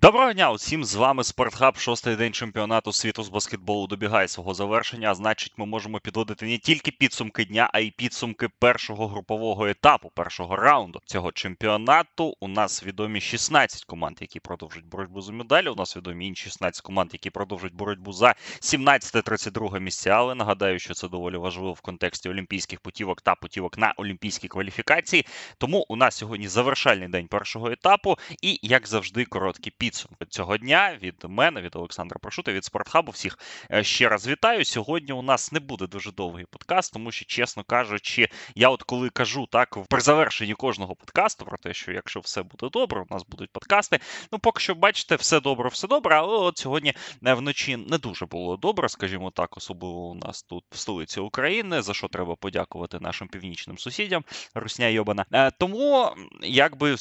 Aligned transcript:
Доброго 0.00 0.32
дня 0.32 0.50
усім 0.50 0.84
з 0.84 0.94
вами 0.94 1.24
Спортхаб. 1.24 1.76
Шостий 1.76 2.16
день 2.16 2.32
чемпіонату 2.32 2.92
світу 2.92 3.22
з 3.22 3.28
баскетболу 3.28 3.86
добігає 3.86 4.28
свого 4.28 4.54
завершення. 4.54 5.10
А 5.10 5.14
значить, 5.14 5.52
ми 5.56 5.66
можемо 5.66 6.00
підводити 6.00 6.46
не 6.46 6.58
тільки 6.58 6.90
підсумки 6.90 7.44
дня, 7.44 7.70
а 7.72 7.80
й 7.80 7.90
підсумки 7.90 8.48
першого 8.48 9.08
групового 9.08 9.66
етапу, 9.66 10.10
першого 10.14 10.56
раунду 10.56 11.00
цього 11.06 11.32
чемпіонату. 11.32 12.36
У 12.40 12.48
нас 12.48 12.84
відомі 12.84 13.20
16 13.20 13.84
команд, 13.84 14.16
які 14.20 14.40
продовжують 14.40 14.88
боротьбу 14.88 15.20
за 15.20 15.32
медалі. 15.32 15.68
У 15.68 15.74
нас 15.74 15.96
відомі 15.96 16.26
інші 16.26 16.44
16 16.44 16.82
команд, 16.82 17.10
які 17.12 17.30
продовжують 17.30 17.74
боротьбу 17.74 18.12
за 18.12 18.34
17-32 18.60 19.80
місця. 19.80 20.10
Але 20.10 20.34
нагадаю, 20.34 20.78
що 20.78 20.94
це 20.94 21.08
доволі 21.08 21.36
важливо 21.36 21.72
в 21.72 21.80
контексті 21.80 22.28
олімпійських 22.28 22.80
путівок 22.80 23.22
та 23.22 23.34
путівок 23.34 23.78
на 23.78 23.94
олімпійські 23.96 24.48
кваліфікації. 24.48 25.26
Тому 25.58 25.86
у 25.88 25.96
нас 25.96 26.16
сьогодні 26.16 26.48
завершальний 26.48 27.08
день 27.08 27.28
першого 27.28 27.70
етапу, 27.70 28.18
і 28.42 28.58
як 28.62 28.88
завжди, 28.88 29.24
короткі 29.24 29.70
підсумки 29.82 30.26
цього 30.28 30.56
дня 30.56 30.98
від 31.02 31.14
мене, 31.28 31.60
від 31.60 31.76
Олександра 31.76 32.18
Прошута, 32.18 32.52
від 32.52 32.64
Спортхабу. 32.64 33.12
Всіх 33.12 33.38
е, 33.72 33.84
ще 33.84 34.08
раз 34.08 34.28
вітаю. 34.28 34.64
Сьогодні 34.64 35.12
у 35.12 35.22
нас 35.22 35.52
не 35.52 35.60
буде 35.60 35.86
дуже 35.86 36.12
довгий 36.12 36.44
подкаст, 36.44 36.92
тому 36.92 37.12
що, 37.12 37.24
чесно 37.24 37.64
кажучи, 37.64 38.28
я 38.54 38.68
от 38.68 38.82
коли 38.82 39.10
кажу 39.10 39.46
так 39.46 39.78
при 39.88 40.00
завершенні 40.00 40.54
кожного 40.54 40.94
подкасту 40.94 41.44
про 41.44 41.58
те, 41.58 41.74
що 41.74 41.92
якщо 41.92 42.20
все 42.20 42.42
буде 42.42 42.68
добре, 42.72 43.00
у 43.00 43.14
нас 43.14 43.24
будуть 43.28 43.50
подкасти. 43.50 43.98
Ну, 44.32 44.38
поки 44.38 44.60
що, 44.60 44.74
бачите, 44.74 45.16
все 45.16 45.40
добре, 45.40 45.68
все 45.68 45.88
добре. 45.88 46.16
Але 46.16 46.38
от 46.38 46.58
сьогодні 46.58 46.94
е, 47.26 47.34
вночі 47.34 47.76
не 47.76 47.98
дуже 47.98 48.26
було 48.26 48.56
добре, 48.56 48.88
скажімо 48.88 49.30
так, 49.30 49.56
особливо 49.56 50.08
у 50.08 50.14
нас 50.14 50.42
тут 50.42 50.64
в 50.70 50.78
столиці 50.78 51.20
України, 51.20 51.82
за 51.82 51.94
що 51.94 52.08
треба 52.08 52.36
подякувати 52.36 52.98
нашим 53.00 53.28
північним 53.28 53.78
сусідям, 53.78 54.24
Русня 54.54 54.86
Йобана. 54.86 55.26
Е, 55.32 55.50
тому 55.50 56.10
якби 56.42 56.96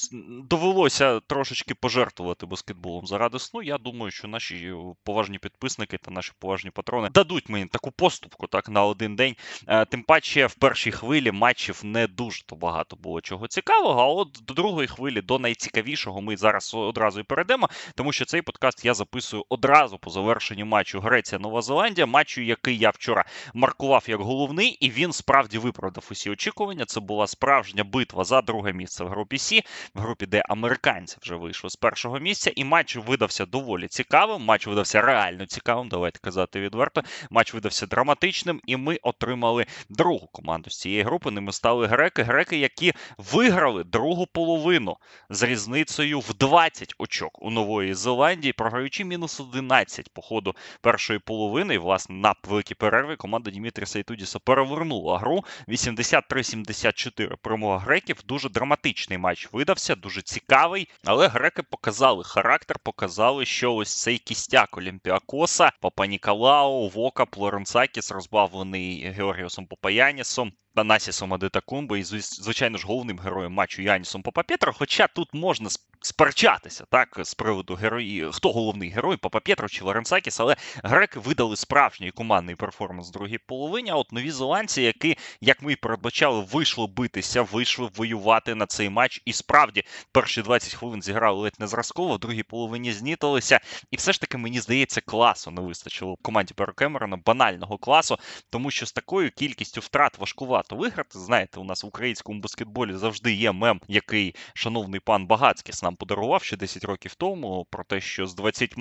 довелося 0.50 1.20
трошечки 1.20 1.76
пожертвувати 1.76 2.46
баскетболом 2.46 2.71
баскетболом 2.72 3.08
заради 3.08 3.40
сну. 3.40 3.62
Я 3.64 3.78
думаю, 3.78 4.12
що 4.12 4.28
наші 4.28 4.56
е, 4.56 4.76
поважні 5.04 5.38
підписники 5.38 5.98
та 5.98 6.12
наші 6.12 6.32
поважні 6.40 6.72
патрони 6.72 7.10
дадуть 7.10 7.50
мені 7.50 7.66
таку 7.66 7.92
поступку 7.92 8.48
так 8.48 8.70
на 8.70 8.84
один 8.84 9.16
день. 9.16 9.36
Е, 9.68 9.86
тим 9.86 10.04
паче 10.04 10.46
в 10.46 10.54
першій 10.54 10.92
хвилі 10.92 11.32
матчів 11.32 11.82
не 11.84 12.08
дуже 12.08 12.44
то 12.46 12.56
багато 12.56 12.96
було 12.96 13.22
чого 13.22 13.48
цікавого. 13.48 14.02
А 14.02 14.06
от 14.06 14.40
до 14.48 14.54
другої 14.54 14.88
хвилі, 14.88 15.22
до 15.22 15.40
найцікавішого, 15.40 16.22
ми 16.22 16.38
зараз 16.38 16.74
одразу 16.74 17.20
і 17.20 17.24
перейдемо, 17.24 17.70
тому 17.96 18.12
що 18.12 18.26
цей 18.26 18.42
подкаст 18.42 18.86
я 18.86 18.94
записую 18.94 19.46
одразу 19.50 19.98
по 19.98 20.10
завершенню 20.10 20.66
матчу 20.66 21.00
Греція-Нова 21.00 21.62
Зеландія, 21.62 22.06
матчу, 22.06 22.42
який 22.42 22.78
я 22.78 22.90
вчора 22.90 23.26
маркував 23.54 24.06
як 24.08 24.22
головний, 24.22 24.70
і 24.70 24.90
він 24.90 25.14
справді 25.14 25.58
виправдав 25.58 26.08
усі 26.12 26.30
очікування. 26.30 26.86
Це 26.86 27.00
була 27.00 27.28
справжня 27.28 27.84
битва 27.84 28.24
за 28.24 28.42
друге 28.42 28.74
місце 28.74 29.04
в 29.04 29.08
групі 29.08 29.38
Сі, 29.38 29.64
в 29.96 30.00
групі, 30.00 30.26
де 30.26 30.44
американці 30.50 31.18
вже 31.22 31.36
вийшли 31.36 31.70
з 31.70 31.76
першого 31.76 32.20
місця 32.20 32.50
і 32.62 32.64
матч 32.64 32.96
видався 32.96 33.46
доволі 33.46 33.88
цікавим. 33.88 34.42
Матч 34.42 34.68
видався 34.68 35.02
реально 35.02 35.46
цікавим. 35.46 35.90
Давайте 35.90 36.20
казати 36.20 36.60
відверто. 36.60 37.04
Матч 37.30 37.54
видався 37.54 37.86
драматичним, 37.86 38.62
і 38.66 38.78
ми 38.78 39.00
отримали 39.02 39.66
другу 39.90 40.28
команду 40.28 40.70
з 40.70 40.80
цієї 40.80 41.04
групи. 41.04 41.32
Ними 41.32 41.52
стали 41.52 41.88
греки. 41.88 42.24
Греки, 42.24 42.58
які 42.58 42.94
виграли 43.18 43.84
другу 43.84 44.28
половину 44.34 44.98
з 45.30 45.44
різницею 45.44 46.20
в 46.20 46.34
20 46.34 46.96
очок 46.98 47.42
у 47.42 47.50
Нової 47.50 47.94
Зеландії, 47.94 48.54
програючи 48.54 49.06
мінус 49.06 49.40
11 49.40 50.14
по 50.14 50.22
ходу 50.22 50.56
першої 50.82 51.20
половини. 51.20 51.76
І, 51.76 51.78
власне, 51.78 52.16
на 52.16 52.34
великій 52.44 52.76
перерві 52.76 53.16
команда 53.16 53.52
Дімітрі 53.52 53.86
Сайтудіса 53.86 54.40
перевернула 54.40 55.20
гру 55.20 55.44
83-74. 55.68 57.36
Перемога 57.42 57.78
греків. 57.78 58.18
Дуже 58.26 58.50
драматичний 58.50 59.18
матч 59.18 59.50
видався, 59.52 59.96
дуже 59.96 60.22
цікавий, 60.22 60.90
але 61.06 61.28
греки 61.28 61.64
показали 61.64 62.24
характер, 62.24 62.51
показали, 62.84 63.46
що 63.46 63.74
ось 63.74 64.02
цей 64.02 64.18
кістяк 64.18 64.78
Олімпіакоса, 64.78 65.72
Папа 65.82 66.06
Ніколау, 66.06 66.88
Вока, 66.90 67.26
Плоренцакіс, 67.26 68.12
розбавлений 68.12 69.02
Георгіосом 69.10 69.66
Попаянісом, 69.66 70.52
Танасісом 70.76 71.34
Адетакумбо 71.34 71.98
і, 71.98 72.04
звичайно 72.04 72.78
ж, 72.78 72.88
головним 72.88 73.20
героєм 73.20 73.54
матчу 73.54 73.82
Янісом 73.82 74.22
Папа 74.22 74.44
Пєтро. 74.44 74.74
Хоча 74.74 75.08
тут 75.08 75.34
можна 75.34 75.70
сперечатися 76.02 76.86
так 76.90 77.20
з 77.24 77.34
приводу 77.34 77.76
герої, 77.76 78.28
хто 78.32 78.52
головний 78.52 78.90
герой, 78.90 79.18
Папа 79.18 79.40
Пєтро 79.40 79.70
чи 79.70 79.84
Лоренцакіс, 79.84 80.40
але 80.40 80.56
греки 80.84 81.20
видали 81.20 81.56
справжній 81.56 82.12
командний 82.12 82.56
перформанс 82.56 83.10
в 83.10 83.12
другій 83.12 83.38
половині. 83.38 83.90
А 83.90 83.96
от 83.96 84.12
нові 84.12 84.32
зеландці, 84.32 84.82
які, 84.82 85.18
як 85.42 85.62
ми 85.62 85.74
і 85.74 85.76
передбачали, 85.76 86.46
вийшло 86.52 86.88
битися, 86.88 87.42
вийшли 87.42 87.90
воювати 87.96 88.56
на 88.56 88.66
цей 88.66 88.90
матч. 88.90 89.22
І 89.26 89.34
справді 89.34 89.84
перші 90.12 90.42
20 90.42 90.74
хвилин 90.74 91.02
зіграли 91.02 91.42
ледь 91.42 91.60
не 91.60 91.68
зразково, 91.68 92.16
в 92.16 92.20
другій 92.20 92.44
половині 92.44 92.94
знітилися. 92.94 93.60
І 93.92 93.96
все 93.96 94.12
ж 94.12 94.22
таки, 94.22 94.38
мені 94.38 94.60
здається, 94.60 95.02
класу 95.02 95.52
не 95.52 95.62
вистачило 95.62 96.18
команді 96.22 96.54
Перо 96.54 96.74
Кемерона, 96.74 97.18
банального 97.26 97.78
класу, 97.78 98.18
тому 98.50 98.72
що 98.72 98.86
з 98.86 98.92
такою 98.92 99.32
кількістю 99.32 99.82
втрат 99.82 100.18
важкувато 100.62 100.76
виграти. 100.76 101.20
Знаєте, 101.20 101.60
у 101.60 101.64
нас 101.64 101.84
в 101.84 101.88
українському 101.88 102.40
баскетболі 102.40 102.94
завжди 102.94 103.34
є 103.34 103.52
мем, 103.52 103.82
який 103.88 104.36
шановний 104.54 105.00
пан 105.00 105.28
Багацькіс 105.28 105.84
нам 105.84 105.96
подарував 105.96 106.44
ще 106.44 106.58
10 106.58 106.84
років 106.84 107.16
тому, 107.16 107.66
про 107.70 107.84
те, 107.84 108.02
що 108.02 108.28
з 108.28 108.36
20 108.36 108.78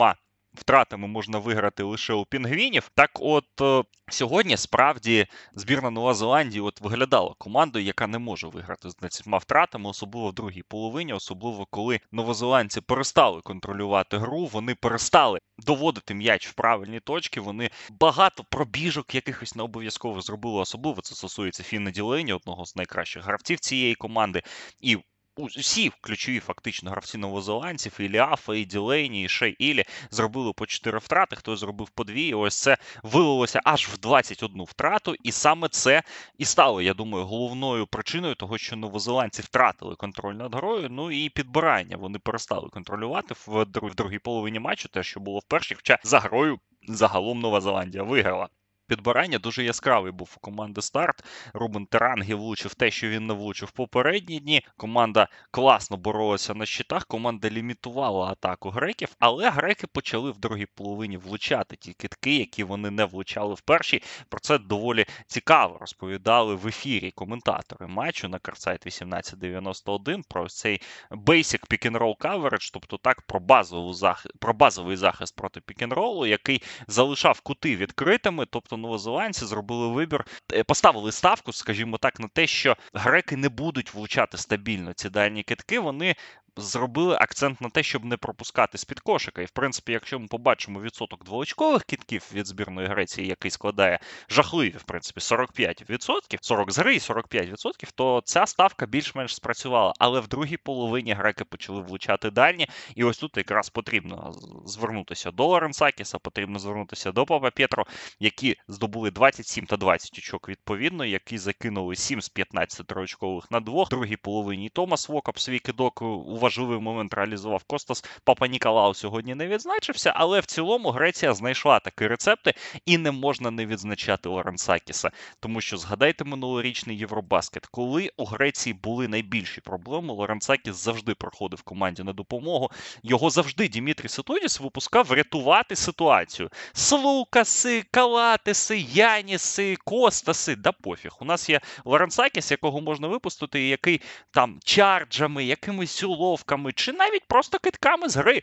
втратами 0.54 1.08
можна 1.08 1.38
виграти 1.38 1.82
лише 1.82 2.14
у 2.14 2.24
пінгвінів. 2.24 2.90
Так, 2.94 3.10
от 3.14 3.60
е, 3.60 3.82
сьогодні 4.10 4.56
справді 4.56 5.26
збірна 5.54 5.90
Нова 5.90 6.14
Зеландії 6.14 6.60
от 6.60 6.80
виглядала 6.80 7.34
командою, 7.38 7.84
яка 7.84 8.06
не 8.06 8.18
може 8.18 8.46
виграти 8.46 8.90
з 8.90 8.96
20 8.96 9.26
втратами, 9.26 9.90
особливо 9.90 10.28
в 10.28 10.32
другій 10.32 10.62
половині, 10.68 11.12
особливо 11.12 11.66
коли 11.70 12.00
новозеландці 12.12 12.80
перестали 12.80 13.40
контролювати 13.40 14.18
гру, 14.18 14.46
вони 14.46 14.74
перестали 14.74 15.38
доводити 15.58 16.14
м'яч 16.14 16.48
в 16.48 16.52
правильні 16.52 17.00
точки. 17.00 17.40
Вони 17.40 17.70
багато 17.90 18.44
пробіжок 18.50 19.14
якихось 19.14 19.54
не 19.54 19.62
обов'язково 19.62 20.20
зробили. 20.20 20.60
Особливо 20.60 21.02
це 21.02 21.14
стосується 21.14 21.62
Фінна 21.62 21.90
Ділені, 21.90 22.32
одного 22.32 22.66
з 22.66 22.76
найкращих 22.76 23.24
гравців 23.24 23.60
цієї 23.60 23.94
команди. 23.94 24.42
І 24.80 24.98
усі 25.42 25.92
ключові 26.00 26.40
фактично 26.40 26.90
гравці 26.90 27.18
новозеландців, 27.18 27.96
і 28.00 28.08
Ліафа, 28.08 28.54
і 28.54 28.64
Ділейні, 28.64 29.24
і 29.24 29.28
Шей 29.28 29.52
Ілі 29.52 29.84
зробили 30.10 30.52
по 30.52 30.66
4 30.66 30.98
втрати, 30.98 31.36
хтось 31.36 31.60
зробив 31.60 31.88
по 31.90 32.04
2. 32.04 32.16
І 32.16 32.34
ось 32.34 32.62
це 32.62 32.76
вилилося 33.02 33.60
аж 33.64 33.88
в 33.88 33.98
21 33.98 34.62
втрату. 34.62 35.14
І 35.22 35.32
саме 35.32 35.68
це 35.68 36.02
і 36.38 36.44
стало, 36.44 36.82
я 36.82 36.94
думаю, 36.94 37.24
головною 37.24 37.86
причиною 37.86 38.34
того, 38.34 38.58
що 38.58 38.76
новозеландці 38.76 39.42
втратили 39.42 39.96
контроль 39.96 40.34
над 40.34 40.54
грою. 40.54 40.88
Ну 40.90 41.10
і 41.10 41.28
підбирання 41.28 41.96
вони 41.96 42.18
перестали 42.18 42.68
контролювати 42.68 43.34
в 43.46 43.94
другій 43.94 44.18
половині 44.18 44.58
матчу, 44.58 44.88
те, 44.88 45.02
що 45.02 45.20
було 45.20 45.38
в 45.38 45.44
першій, 45.44 45.74
хоча 45.74 45.98
за 46.04 46.18
грою 46.18 46.58
загалом 46.88 47.40
Нова 47.40 47.60
Зеландія 47.60 48.02
виграла 48.02 48.48
підбирання 48.90 49.38
дуже 49.38 49.64
яскравий 49.64 50.12
був 50.12 50.34
у 50.36 50.40
команди 50.40 50.82
старт. 50.82 51.24
Рубен 51.54 51.86
Терангі 51.86 52.34
влучив 52.34 52.74
те, 52.74 52.90
що 52.90 53.08
він 53.08 53.26
не 53.26 53.34
влучив 53.34 53.70
попередні 53.70 54.40
дні. 54.40 54.62
Команда 54.76 55.28
класно 55.50 55.96
боролася 55.96 56.54
на 56.54 56.66
щитах, 56.66 57.06
команда 57.06 57.50
лімітувала 57.50 58.26
атаку 58.26 58.70
греків, 58.70 59.08
але 59.18 59.50
греки 59.50 59.86
почали 59.86 60.30
в 60.30 60.38
другій 60.38 60.66
половині 60.66 61.16
влучати 61.16 61.76
ті 61.76 61.92
китки, 61.92 62.36
які 62.36 62.64
вони 62.64 62.90
не 62.90 63.04
влучали 63.04 63.54
в 63.54 63.60
першій. 63.60 64.02
Про 64.28 64.40
це 64.40 64.58
доволі 64.58 65.06
цікаво 65.26 65.78
розповідали 65.80 66.54
в 66.54 66.66
ефірі 66.66 67.10
коментатори 67.10 67.86
матчу 67.86 68.28
на 68.28 68.38
Карсайт 68.38 68.80
1891 68.80 70.22
про 70.28 70.48
цей 70.48 70.80
basic 71.10 71.60
pick-and-roll 71.68 72.16
coverage, 72.16 72.70
тобто 72.72 72.96
так 72.96 73.22
про 73.22 73.40
базову 73.40 73.92
захист, 73.92 74.38
про 74.38 74.54
базовий 74.54 74.96
захист 74.96 75.36
проти 75.36 75.60
пік-н-ролу, 75.60 76.26
який 76.26 76.62
залишав 76.86 77.40
кути 77.40 77.76
відкритими. 77.76 78.46
тобто 78.50 78.79
новозеландці 78.80 79.44
зробили 79.44 79.88
вибір, 79.88 80.24
е, 80.52 80.64
поставили 80.64 81.12
ставку, 81.12 81.52
скажімо 81.52 81.98
так, 81.98 82.20
на 82.20 82.28
те, 82.28 82.46
що 82.46 82.76
греки 82.94 83.36
не 83.36 83.48
будуть 83.48 83.94
влучати 83.94 84.38
стабільно 84.38 84.92
ці 84.92 85.10
дальні 85.10 85.42
китки. 85.42 85.78
Вони 85.78 86.16
зробили 86.56 87.16
акцент 87.20 87.60
на 87.60 87.68
те, 87.68 87.82
щоб 87.82 88.04
не 88.04 88.16
пропускати 88.16 88.78
з-під 88.78 89.00
кошика. 89.00 89.42
І, 89.42 89.44
в 89.44 89.50
принципі, 89.50 89.92
якщо 89.92 90.18
ми 90.18 90.26
побачимо 90.26 90.80
відсоток 90.80 91.24
двоочкових 91.24 91.84
кітків 91.84 92.24
від 92.34 92.46
збірної 92.46 92.88
Греції, 92.88 93.28
який 93.28 93.50
складає 93.50 93.98
жахливі, 94.28 94.76
в 94.76 94.82
принципі, 94.82 95.20
45%, 95.20 96.38
40 96.40 96.72
з 96.72 96.78
гри 96.78 96.94
і 96.94 96.98
45%, 96.98 97.90
то 97.94 98.22
ця 98.24 98.46
ставка 98.46 98.86
більш-менш 98.86 99.34
спрацювала. 99.34 99.92
Але 99.98 100.20
в 100.20 100.28
другій 100.28 100.56
половині 100.56 101.12
греки 101.12 101.44
почали 101.44 101.80
влучати 101.80 102.30
дальні. 102.30 102.68
І 102.94 103.04
ось 103.04 103.18
тут 103.18 103.36
якраз 103.36 103.70
потрібно 103.70 104.32
звернутися 104.66 105.30
до 105.30 105.46
Лоренсакіса, 105.46 106.18
потрібно 106.18 106.58
звернутися 106.58 107.12
до 107.12 107.26
Папа 107.26 107.50
Пєтро, 107.50 107.86
які 108.20 108.56
здобули 108.68 109.10
27 109.10 109.66
та 109.66 109.76
20 109.76 110.18
очок 110.18 110.48
відповідно, 110.48 111.04
які 111.04 111.38
закинули 111.38 111.96
7 111.96 112.22
з 112.22 112.28
15 112.28 112.86
троочкових 112.86 113.50
на 113.50 113.60
двох. 113.60 113.86
В 113.86 113.90
другій 113.90 114.16
половині 114.16 114.68
Томас 114.68 115.08
Вокап 115.08 115.38
свій 115.38 115.58
кидок 115.58 116.02
у 116.02 116.36
важливий 116.40 116.80
момент 116.80 117.14
реалізував 117.14 117.64
Костас. 117.64 118.04
Папа 118.24 118.46
Ніколау 118.46 118.94
сьогодні 118.94 119.34
не 119.34 119.46
відзначився, 119.46 120.12
але 120.16 120.40
в 120.40 120.46
цілому 120.46 120.90
Греція 120.90 121.34
знайшла 121.34 121.80
такі 121.80 122.06
рецепти, 122.06 122.54
і 122.86 122.98
не 122.98 123.10
можна 123.10 123.50
не 123.50 123.66
відзначати 123.66 124.28
Лоренсакіса. 124.28 125.10
Тому 125.40 125.60
що 125.60 125.76
згадайте 125.76 126.24
минулорічний 126.24 126.98
Євробаскет, 126.98 127.66
коли 127.66 128.10
у 128.16 128.24
Греції 128.24 128.74
були 128.74 129.08
найбільші 129.08 129.60
проблеми, 129.60 130.14
Лоренсакіс 130.14 130.74
завжди 130.74 131.14
проходив 131.14 131.62
команді 131.62 132.02
на 132.02 132.12
допомогу. 132.12 132.70
Його 133.02 133.30
завжди 133.30 133.68
Дімітрій 133.68 134.08
Сатудіс 134.08 134.60
випускав 134.60 135.12
рятувати 135.12 135.76
ситуацію. 135.76 136.50
Слукаси, 136.72 137.84
Калатиси, 137.90 138.78
Яніси, 138.92 139.76
Костаси, 139.84 140.56
да 140.56 140.72
пофіг. 140.72 141.12
У 141.20 141.24
нас 141.24 141.50
є 141.50 141.60
Лоренсакіс, 141.84 142.50
якого 142.50 142.80
можна 142.80 143.08
випустити, 143.08 143.68
який 143.68 144.00
там 144.30 144.58
чарджами, 144.64 145.44
якимись 145.44 145.90
уловками, 146.30 146.72
чи 146.72 146.92
навіть 146.92 147.24
просто 147.24 147.58
китками 147.58 148.08
з 148.08 148.16
гри 148.16 148.42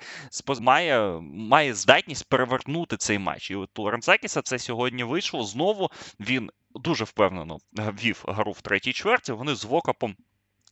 має, 0.60 1.20
має 1.22 1.74
здатність 1.74 2.30
перевернути 2.30 2.98
цей 2.98 3.20
матч. 3.20 3.52
І 3.52 3.56
от 3.56 3.80
у 3.80 3.90
Ранзакіса 3.90 4.42
це 4.42 4.60
сьогодні 4.60 5.04
вийшло. 5.04 5.44
Знову 5.44 5.92
він 6.20 6.52
дуже 6.76 7.04
впевнено 7.04 7.58
вів 7.74 8.24
гру 8.28 8.52
в 8.52 8.62
третій 8.62 8.94
чверті. 8.94 9.32
Вони 9.32 9.56
з 9.56 9.64
Вокапом 9.64 10.16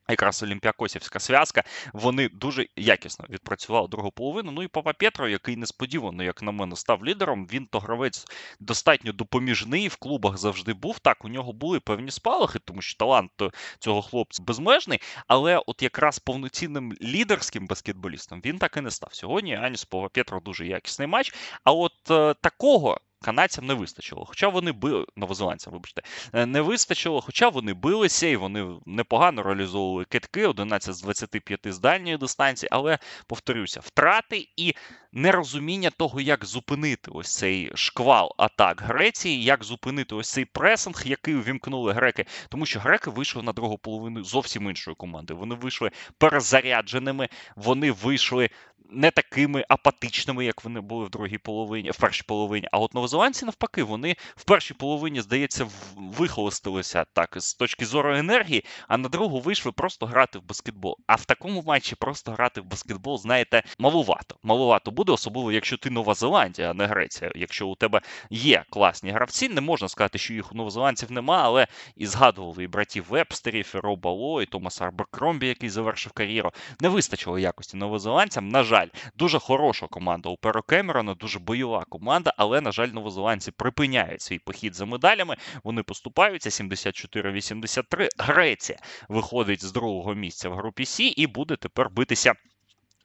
Якраз 0.10 0.44
Олімпіакосівська 0.44 1.20
зв'язка, 1.20 1.64
вони 1.94 2.30
дуже 2.30 2.68
якісно 2.76 3.26
відпрацювали 3.30 3.88
другу 3.88 4.12
половину. 4.12 4.52
Ну 4.52 4.64
і 4.64 4.68
Папа 4.68 4.94
Петро, 4.94 5.28
який 5.28 5.56
несподівано, 5.56 6.24
як 6.24 6.42
на 6.42 6.52
мене, 6.52 6.76
став 6.76 7.06
лідером. 7.06 7.48
Він 7.48 7.66
то 7.66 7.80
гравець 7.80 8.26
достатньо 8.60 9.12
допоміжний 9.12 9.88
в 9.88 9.96
клубах 9.96 10.38
завжди 10.38 10.74
був. 10.74 11.00
Так, 11.00 11.26
у 11.26 11.30
нього 11.30 11.54
були 11.54 11.80
певні 11.80 12.12
спалахи, 12.12 12.60
тому 12.60 12.82
що 12.82 12.98
талант 12.98 13.32
цього 13.80 14.02
хлопця 14.02 14.44
безмежний. 14.44 15.00
Але 15.28 15.58
от 15.66 15.82
якраз 15.84 16.20
повноцінним 16.20 16.94
лідерським 17.02 17.68
баскетболістом 17.68 18.42
він 18.46 18.58
так 18.58 18.78
і 18.78 18.82
не 18.82 18.92
став. 18.92 19.14
Сьогодні 19.14 19.56
Аніс 19.56 19.86
Папа 19.86 20.10
Петро 20.10 20.40
дуже 20.40 20.68
якісний 20.68 21.08
матч. 21.08 21.34
А 21.64 21.72
от 21.72 22.12
е, 22.12 22.36
такого 22.42 23.00
канадцям 23.22 23.66
не 23.66 23.74
вистачило. 23.74 24.26
Хоча 24.26 24.48
вони 24.48 24.72
били 24.72 25.06
новозеландцям, 25.16 25.74
вибачте, 25.74 26.02
е, 26.34 26.46
не 26.46 26.62
вистачило, 26.62 27.22
хоча 27.22 27.50
вони 27.50 27.74
билися 27.74 28.28
і 28.28 28.36
вони 28.36 28.68
непогано 28.86 29.44
реалізовували 29.44 30.06
китки 30.06 30.48
11 30.48 30.96
з 30.96 31.02
25 31.02 31.74
з 31.74 31.80
дальньої 31.80 32.18
дистанції, 32.18 32.70
але 32.72 33.00
повторюся, 33.28 33.80
втрати 33.80 34.48
і 34.58 34.76
нерозуміння 35.16 35.90
того, 35.90 36.22
як 36.22 36.46
зупинити 36.46 37.12
ось 37.14 37.38
цей 37.38 37.72
шквал 37.76 38.36
атак 38.38 38.82
Греції, 38.82 39.44
як 39.44 39.64
зупинити 39.64 40.16
ось 40.16 40.32
цей 40.32 40.46
пресинг, 40.46 41.04
який 41.06 41.36
увімкнули 41.36 41.94
греки, 41.94 42.26
тому 42.50 42.66
що 42.66 42.80
греки 42.80 43.10
вийшли 43.10 43.44
на 43.44 43.54
другу 43.54 43.78
половину 43.78 44.24
зовсім 44.24 44.70
іншої 44.70 44.96
команди. 44.96 45.34
Вони 45.34 45.56
вийшли 45.56 45.92
перезарядженими, 46.18 47.30
вони 47.56 47.92
вийшли 47.92 48.50
не 48.90 49.12
такими 49.12 49.66
апатичними, 49.70 50.46
як 50.46 50.64
вони 50.64 50.82
були 50.82 51.06
в 51.06 51.10
другій 51.10 51.38
половині, 51.38 51.92
в 51.92 51.98
першій 51.98 52.24
половині. 52.24 52.68
А 52.72 52.80
от 52.80 52.94
новозеландці, 52.94 53.46
навпаки, 53.46 53.84
вони 53.84 54.16
в 54.36 54.44
першій 54.44 54.74
половині, 54.74 55.22
здається, 55.22 55.68
вихолостилися 55.96 57.06
так 57.14 57.34
з 57.38 57.54
точки 57.54 57.86
зору 57.86 58.18
енергії, 58.18 58.66
а 58.88 58.98
на 58.98 59.10
другу 59.10 59.40
вийшли 59.40 59.72
просто 59.72 60.06
грати 60.06 60.40
в 60.40 60.44
баскетбол. 60.44 60.98
А 61.08 61.16
в 61.16 61.26
такому 61.26 61.64
матчі 61.68 61.96
просто 61.96 62.32
грати 62.32 62.62
в 62.62 62.66
баскетбол, 62.66 63.18
знаєте, 63.18 63.64
малувато. 63.80 64.36
Малувато 64.44 64.92
буде, 64.92 65.12
особливо, 65.12 65.52
якщо 65.52 65.78
ти 65.78 65.90
Нова 65.90 66.14
Зеландія, 66.14 66.72
а 66.72 66.74
не 66.74 66.86
Греція. 66.86 67.32
Якщо 67.36 67.68
у 67.68 67.76
тебе 67.76 68.02
є 68.30 68.66
класні 68.70 69.12
гравці, 69.12 69.50
не 69.50 69.62
можна 69.62 69.90
сказати, 69.90 70.18
що 70.18 70.34
їх 70.34 70.52
у 70.52 70.56
новозеландців 70.56 71.12
нема, 71.12 71.42
але 71.44 71.68
і 71.96 72.06
згадували 72.06 72.64
і 72.64 72.68
братів 72.68 73.06
Вебстерів, 73.10 73.72
і 73.76 73.78
Роба 73.78 74.12
Ло, 74.12 74.42
і 74.42 74.46
Томаса 74.46 74.86
Арберкромбі, 74.86 75.48
який 75.48 75.70
завершив 75.70 76.12
кар'єру. 76.12 76.52
Не 76.80 76.90
вистачило 76.90 77.40
якості 77.40 77.78
новозеландцям. 77.78 78.50
На 78.50 78.64
жаль 78.64 78.75
жаль, 78.76 78.88
дуже 79.16 79.40
хороша 79.40 79.88
команда 79.88 80.30
у 80.30 80.38
Перо 80.38 80.62
Кемерона, 80.62 81.14
дуже 81.14 81.40
бойова 81.40 81.86
команда, 81.90 82.34
але, 82.38 82.62
на 82.62 82.72
жаль, 82.72 82.88
новозеландці 82.88 83.52
припиняють 83.52 84.22
свій 84.22 84.40
похід 84.40 84.76
за 84.76 84.86
медалями. 84.86 85.36
Вони 85.64 85.84
поступаються 85.84 86.50
74-83. 86.50 88.08
Греція 88.18 88.80
виходить 89.10 89.66
з 89.66 89.72
другого 89.72 90.14
місця 90.14 90.50
в 90.50 90.54
групі 90.54 90.86
Сі 90.86 91.08
і 91.08 91.28
буде 91.28 91.56
тепер 91.56 91.90
битися. 91.90 92.34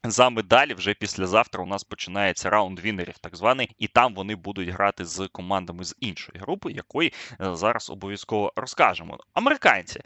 За 0.05 0.31
медалі 0.31 0.75
вже 0.75 0.94
післязавтра 0.94 1.62
у 1.62 1.67
нас 1.67 1.84
починається 1.84 2.50
раунд 2.50 2.81
вінерів, 2.81 3.19
так 3.19 3.37
званий, 3.37 3.70
і 3.78 3.88
там 3.88 4.14
вони 4.14 4.37
будуть 4.37 4.69
грати 4.69 5.05
з 5.05 5.28
командами 5.32 5.84
з 5.84 5.96
іншої 6.00 6.38
групи, 6.38 6.72
якої 6.72 7.12
е, 7.40 7.55
зараз 7.55 7.90
обов'язково 7.90 8.52
розкажемо. 8.56 9.19
Американці 9.34 10.00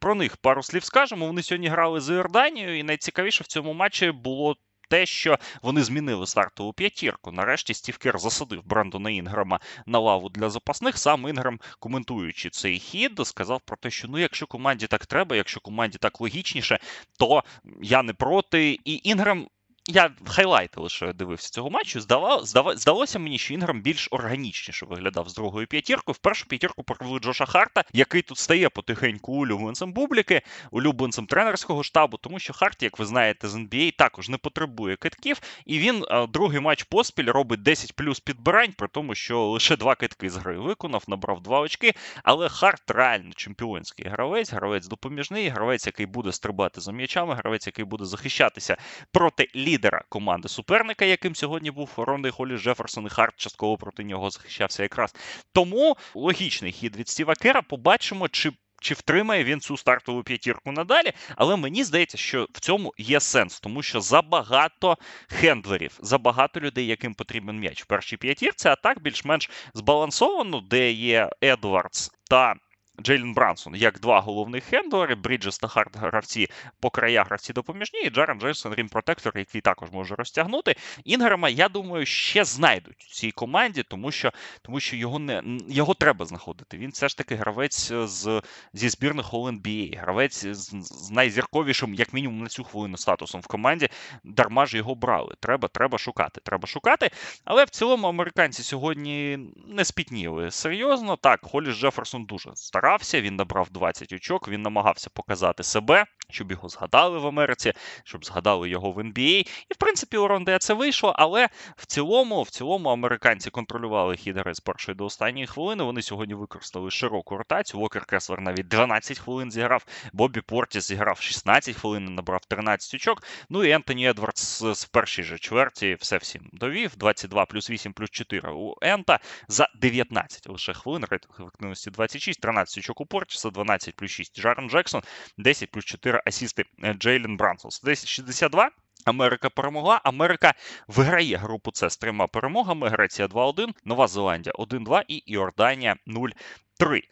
про 0.00 0.14
них 0.14 0.36
пару 0.36 0.62
слів 0.62 0.84
скажемо. 0.84 1.26
Вони 1.26 1.42
сьогодні 1.42 1.68
грали 1.68 2.00
з 2.00 2.14
Іорданією, 2.14 2.78
і 2.78 2.82
найцікавіше 2.82 3.44
в 3.44 3.46
цьому 3.46 3.72
матчі 3.72 4.10
було 4.10 4.56
те, 4.88 5.06
що 5.06 5.38
вони 5.62 5.82
змінили 5.82 6.26
стартову 6.26 6.72
п'ятірку. 6.72 7.32
Нарешті 7.32 7.74
Стів 7.74 7.98
Кер 7.98 8.18
засадив 8.18 8.64
Брендона 8.64 9.10
Інграма 9.10 9.60
на 9.86 9.98
лаву 9.98 10.28
для 10.28 10.50
запасних. 10.50 10.98
Сам 10.98 11.28
Інграм, 11.28 11.60
коментуючи 11.78 12.50
цей 12.50 12.78
хід, 12.78 13.20
сказав 13.24 13.60
про 13.60 13.76
те, 13.76 13.90
що 13.90 14.08
ну, 14.08 14.18
якщо 14.18 14.46
команді 14.46 14.86
так 14.86 15.06
треба, 15.06 15.36
якщо 15.36 15.60
команді 15.60 15.98
так 15.98 16.20
логічніше, 16.20 16.78
то 17.18 17.44
я 17.82 18.02
не 18.02 18.12
проти. 18.12 18.78
І 18.84 19.00
Інграм 19.04 19.46
я 19.88 20.10
хайлайти 20.26 20.80
лише 20.80 21.12
дивився 21.12 21.50
цього 21.50 21.70
матчу. 21.70 22.00
Здава, 22.00 22.44
здава, 22.44 22.76
здалося 22.76 23.18
мені, 23.18 23.38
що 23.38 23.54
Інграм 23.54 23.80
більш 23.80 24.08
органічніше 24.10 24.86
виглядав 24.86 25.28
з 25.28 25.34
другою 25.34 25.66
п'ятіркою. 25.66 26.14
В 26.14 26.18
першу 26.18 26.46
п'ятірку 26.46 26.82
провели 26.82 27.18
Джоша 27.18 27.46
Харта, 27.46 27.84
який 27.92 28.22
тут 28.22 28.38
стає 28.38 28.68
потихеньку 28.68 29.32
улюбленцем 29.32 29.92
публіки, 29.92 30.42
улюбленцем 30.70 31.26
тренерського 31.26 31.82
штабу, 31.82 32.16
тому 32.16 32.38
що 32.38 32.52
Харт, 32.52 32.82
як 32.82 32.98
ви 32.98 33.06
знаєте, 33.06 33.48
з 33.48 33.54
NBA 33.56 33.96
також 33.96 34.28
не 34.28 34.38
потребує 34.38 34.96
китків, 34.96 35.40
і 35.66 35.78
він 35.78 36.04
другий 36.28 36.60
матч 36.60 36.82
поспіль 36.82 37.30
робить 37.30 37.62
10 37.62 37.96
плюс 37.96 38.20
підбирань, 38.20 38.72
при 38.72 38.88
тому, 38.88 39.14
що 39.14 39.46
лише 39.46 39.76
два 39.76 39.94
китки 39.94 40.30
з 40.30 40.36
гри 40.36 40.58
виконав, 40.58 41.04
набрав 41.08 41.42
два 41.42 41.60
очки. 41.60 41.94
Але 42.22 42.48
Харт 42.48 42.90
реально 42.90 43.32
чемпіонський 43.36 44.06
гравець, 44.08 44.52
гравець 44.52 44.86
допоміжний, 44.86 45.48
гравець, 45.48 45.86
який 45.86 46.06
буде 46.06 46.32
стрибати 46.32 46.80
за 46.80 46.92
м'ячами, 46.92 47.34
гравець, 47.34 47.66
який 47.66 47.84
буде 47.84 48.04
захищатися 48.04 48.76
проти 49.12 49.48
лідера 49.56 49.75
лідера 49.76 50.04
команди 50.08 50.48
суперника, 50.48 51.04
яким 51.04 51.34
сьогодні 51.34 51.70
був 51.70 51.90
Ронди 51.96 52.30
Холі 52.30 52.58
Джеферсон 52.58 53.06
і 53.06 53.08
Харт 53.08 53.36
частково 53.36 53.76
проти 53.76 54.04
нього 54.04 54.30
захищався 54.30 54.82
якраз. 54.82 55.14
Тому 55.52 55.96
логічний 56.14 56.72
хід 56.72 56.96
від 56.96 57.08
Стіва 57.08 57.34
Кера. 57.34 57.62
Побачимо, 57.62 58.28
чи. 58.28 58.52
Чи 58.80 58.94
втримає 58.94 59.44
він 59.44 59.60
цю 59.60 59.76
стартову 59.76 60.22
п'ятірку 60.22 60.72
надалі, 60.72 61.12
але 61.36 61.56
мені 61.56 61.84
здається, 61.84 62.18
що 62.18 62.48
в 62.52 62.60
цьому 62.60 62.94
є 62.98 63.20
сенс, 63.20 63.60
тому 63.60 63.82
що 63.82 64.00
забагато 64.00 64.98
хендлерів, 65.28 65.98
забагато 66.02 66.60
людей, 66.60 66.86
яким 66.86 67.14
потрібен 67.14 67.58
м'яч 67.58 67.82
в 67.82 67.86
першій 67.86 68.16
п'ятірці, 68.16 68.68
а 68.68 68.76
так 68.76 69.02
більш-менш 69.02 69.50
збалансовано, 69.74 70.60
де 70.60 70.92
є 70.92 71.30
Едвардс 71.44 72.10
та 72.30 72.54
Джейлін 73.02 73.34
Брансон 73.34 73.74
як 73.74 74.00
два 74.00 74.20
головних 74.20 74.64
хендлери, 74.64 75.14
Бріджес 75.14 75.58
та 75.58 75.68
Харт 75.68 75.96
гравці 75.96 76.48
по 76.80 76.90
краях 76.90 77.26
гравці 77.26 77.52
допоміжні, 77.52 78.00
і 78.00 78.10
Джарен 78.10 78.40
Джейсон 78.40 78.74
rim 78.74 78.88
protector, 78.88 79.38
який 79.38 79.60
також 79.60 79.88
може 79.92 80.14
розтягнути. 80.14 80.76
Інграма, 81.04 81.48
я 81.48 81.68
думаю, 81.68 82.06
ще 82.06 82.44
знайдуть 82.44 83.06
у 83.10 83.14
цій 83.14 83.30
команді, 83.30 83.82
тому 83.82 84.12
що 84.12 84.32
тому 84.62 84.80
що 84.80 84.96
його 84.96 85.18
не 85.18 85.42
його 85.68 85.94
треба 85.94 86.26
знаходити. 86.26 86.78
Він 86.78 86.90
все 86.90 87.08
ж 87.08 87.18
таки 87.18 87.34
гравець 87.34 87.92
з, 87.92 88.42
зі 88.72 88.88
збірних 88.88 89.32
All-NBA, 89.32 90.00
гравець 90.00 90.46
з, 90.46 90.70
з 90.82 91.10
найзірковішим, 91.10 91.94
як 91.94 92.12
мінімум, 92.12 92.42
на 92.42 92.48
цю 92.48 92.64
хвилину 92.64 92.96
статусом 92.96 93.40
в 93.40 93.46
команді. 93.46 93.88
Дарма 94.24 94.66
ж 94.66 94.76
його 94.76 94.94
брали. 94.94 95.34
Треба, 95.40 95.68
треба 95.68 95.98
шукати. 95.98 96.40
Треба 96.44 96.68
шукати. 96.68 97.10
Але 97.44 97.64
в 97.64 97.70
цілому 97.70 98.06
американці 98.08 98.62
сьогодні 98.62 99.38
не 99.66 99.84
спітніли 99.84 100.50
серйозно. 100.50 101.16
Так, 101.16 101.40
Холіс 101.42 101.76
Джеферсон 101.76 102.24
дуже 102.24 102.50
старався 102.54 102.85
старався, 102.86 103.20
він 103.20 103.36
набрав 103.36 103.70
20 103.70 104.12
очок, 104.12 104.48
він 104.48 104.62
намагався 104.62 105.10
показати 105.14 105.62
себе, 105.62 106.04
щоб 106.30 106.50
його 106.50 106.68
згадали 106.68 107.18
в 107.18 107.26
Америці, 107.26 107.72
щоб 108.04 108.24
згадали 108.24 108.68
його 108.68 108.92
в 108.92 108.98
NBA. 108.98 109.40
І, 109.40 109.74
в 109.74 109.76
принципі, 109.76 110.16
у 110.16 110.28
Ронде 110.28 110.58
це 110.58 110.74
вийшло, 110.74 111.14
але 111.16 111.48
в 111.76 111.86
цілому, 111.86 112.42
в 112.42 112.50
цілому, 112.50 112.88
американці 112.88 113.50
контролювали 113.50 114.16
хідери 114.16 114.54
з 114.54 114.60
першої 114.60 114.96
до 114.96 115.04
останньої 115.04 115.46
хвилини. 115.46 115.84
Вони 115.84 116.02
сьогодні 116.02 116.34
використали 116.34 116.90
широку 116.90 117.36
ротацію. 117.36 117.80
Вокер 117.80 118.04
Кеслер 118.04 118.40
навіть 118.40 118.68
12 118.68 119.18
хвилин 119.18 119.50
зіграв. 119.50 119.84
Бобі 120.12 120.40
Портіс 120.40 120.88
зіграв 120.88 121.20
16 121.20 121.76
хвилин, 121.76 122.04
набрав 122.04 122.40
13 122.48 122.94
очок. 122.94 123.22
Ну 123.50 123.64
і 123.64 123.70
Ентоні 123.70 124.08
Едвардс 124.08 124.62
в 124.62 124.88
першій 124.88 125.22
же 125.22 125.38
чверті 125.38 125.96
все 126.00 126.16
всім 126.16 126.50
довів. 126.52 126.96
22 126.96 127.44
плюс 127.46 127.70
8 127.70 127.92
плюс 127.92 128.10
4 128.10 128.48
у 128.52 128.74
Ента 128.82 129.18
за 129.48 129.68
19 129.74 130.48
лише 130.48 130.72
хвилин. 130.72 131.04
Рейтинг 131.10 131.36
ефективності 131.40 131.90
26, 131.90 132.40
13 132.40 132.75
очок 132.78 133.00
у 133.00 133.06
Портіса, 133.06 133.50
12 133.50 133.96
плюс 133.96 134.10
6 134.10 134.40
Джарен 134.40 134.70
Джексон, 134.70 135.02
10 135.38 135.70
плюс 135.70 135.84
4 135.84 136.22
асісти 136.26 136.64
Джейлен 136.98 137.36
Брансон. 137.36 137.70
10-62. 137.84 138.68
Америка 139.04 139.50
перемогла. 139.50 140.00
Америка 140.04 140.54
виграє 140.88 141.36
групу 141.36 141.70
С 141.74 141.90
з 141.90 141.96
трьома 141.96 142.26
перемогами. 142.26 142.88
Греція 142.88 143.28
2-1, 143.28 143.68
Нова 143.84 144.08
Зеландія 144.08 144.52
1-2 144.58 145.02
і 145.08 145.16
Іорданія 145.16 145.96
0-3. 146.06 147.02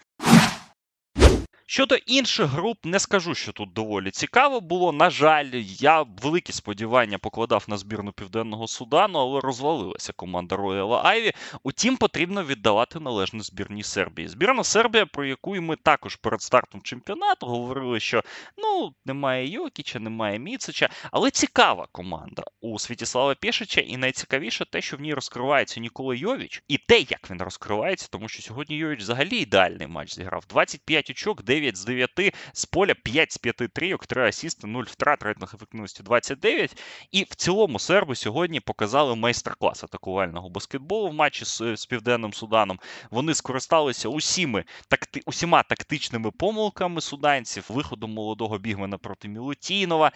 Щодо 1.66 1.94
інших 1.94 2.46
груп, 2.46 2.78
не 2.84 2.98
скажу, 2.98 3.34
що 3.34 3.52
тут 3.52 3.72
доволі 3.72 4.10
цікаво 4.10 4.60
було. 4.60 4.92
На 4.92 5.10
жаль, 5.10 5.50
я 5.64 6.02
великі 6.02 6.52
сподівання 6.52 7.18
покладав 7.18 7.64
на 7.68 7.76
збірну 7.76 8.12
Південного 8.12 8.68
Судану, 8.68 9.18
але 9.18 9.40
розвалилася 9.40 10.12
команда 10.12 10.56
Рояла 10.56 11.02
Айві. 11.04 11.32
Утім, 11.62 11.96
потрібно 11.96 12.44
віддавати 12.44 13.00
належне 13.00 13.42
збірній 13.42 13.82
Сербії. 13.82 14.28
Збірна 14.28 14.64
Сербія, 14.64 15.06
про 15.06 15.24
яку 15.24 15.54
ми 15.54 15.76
також 15.76 16.16
перед 16.16 16.42
стартом 16.42 16.82
чемпіонату 16.82 17.46
говорили, 17.46 18.00
що 18.00 18.22
ну 18.58 18.94
немає 19.04 19.48
Йокіча, 19.48 19.98
немає 19.98 20.38
Міцича, 20.38 20.88
але 21.12 21.30
цікава 21.30 21.88
команда 21.92 22.42
у 22.60 22.78
Святіслава 22.78 23.34
Пєшича, 23.34 23.80
і 23.80 23.96
найцікавіше 23.96 24.64
те, 24.64 24.80
що 24.80 24.96
в 24.96 25.00
ній 25.00 25.14
розкривається 25.14 25.80
Нікола 25.80 26.14
Йовіч, 26.14 26.62
і 26.68 26.78
те, 26.78 26.98
як 26.98 27.30
він 27.30 27.42
розкривається, 27.42 28.08
тому 28.10 28.28
що 28.28 28.42
сьогодні 28.42 28.76
Йовіч 28.76 29.00
взагалі 29.00 29.36
ідеальний 29.36 29.86
матч 29.86 30.14
зіграв. 30.14 30.44
25 30.48 31.10
очок, 31.10 31.42
9 31.54 31.76
з 31.76 31.84
9 31.84 32.34
з 32.52 32.64
поля, 32.64 32.94
5 32.94 33.32
з 33.32 33.38
5 33.38 33.56
трійок, 33.56 34.06
3 34.06 34.28
асісти, 34.28 34.66
0 34.66 34.82
втрат, 34.82 35.22
рейтинг 35.22 35.50
ефективності 35.54 36.02
29. 36.02 36.82
І 37.12 37.22
в 37.22 37.34
цілому 37.34 37.78
серби 37.78 38.14
сьогодні 38.14 38.60
показали 38.60 39.14
майстер-клас 39.14 39.84
атакувального 39.84 40.48
баскетболу 40.48 41.08
в 41.08 41.14
матчі 41.14 41.44
з, 41.44 41.76
з 41.76 41.86
Південним 41.86 42.32
Суданом. 42.32 42.80
Вони 43.10 43.34
скористалися 43.34 44.08
усіми 44.08 44.64
такти, 44.88 45.20
усіма 45.26 45.62
тактичними 45.62 46.30
помилками 46.30 47.00
суданців, 47.00 47.64
виходом 47.68 48.12
молодого 48.12 48.58
бігмена 48.58 48.98
проти 48.98 49.28
Мілутінова, 49.28 50.12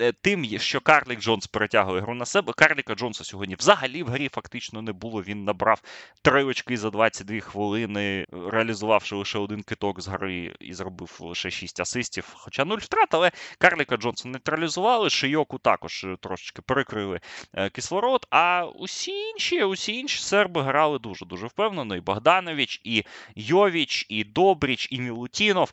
е, 0.00 0.12
тим, 0.12 0.58
що 0.58 0.80
Карлік 0.80 1.20
Джонс 1.20 1.46
перетягує 1.46 2.00
гру 2.00 2.14
на 2.14 2.26
себе. 2.26 2.52
Карліка 2.52 2.94
Джонса 2.94 3.24
сьогодні 3.24 3.54
взагалі 3.54 4.02
в 4.02 4.08
грі 4.08 4.28
фактично 4.28 4.82
не 4.82 4.92
було. 4.92 5.22
Він 5.22 5.44
набрав 5.44 5.82
три 6.22 6.44
очки 6.44 6.76
за 6.76 6.90
22 6.90 7.40
хвилини, 7.40 8.26
реалізувавши 8.32 9.16
лише 9.16 9.38
один 9.38 9.62
киток 9.62 10.00
з 10.00 10.08
гри 10.08 10.54
і 10.66 10.74
зробив 10.74 11.16
лише 11.20 11.50
6 11.50 11.80
асистів, 11.80 12.34
хоча 12.34 12.64
0 12.64 12.78
втрат, 12.78 13.14
але 13.14 13.32
Карліка 13.58 13.96
Джонса 13.96 14.28
нейтралізували, 14.28 15.10
Шийоку 15.10 15.58
також 15.58 16.04
е, 16.04 16.16
трошечки 16.20 16.62
перекрили 16.62 17.20
е, 17.54 17.70
кислород. 17.70 18.26
А 18.30 18.64
усі 18.64 19.10
інші, 19.10 19.64
усі 19.64 19.94
інші 19.94 20.22
серби 20.22 20.62
грали 20.62 20.98
дуже-дуже 20.98 21.46
впевнено. 21.46 21.96
І 21.96 22.00
Богданович, 22.00 22.80
і 22.84 23.04
Йовіч, 23.34 24.06
і 24.08 24.24
Добріч, 24.24 24.88
і 24.90 25.00
Мілутінов. 25.00 25.72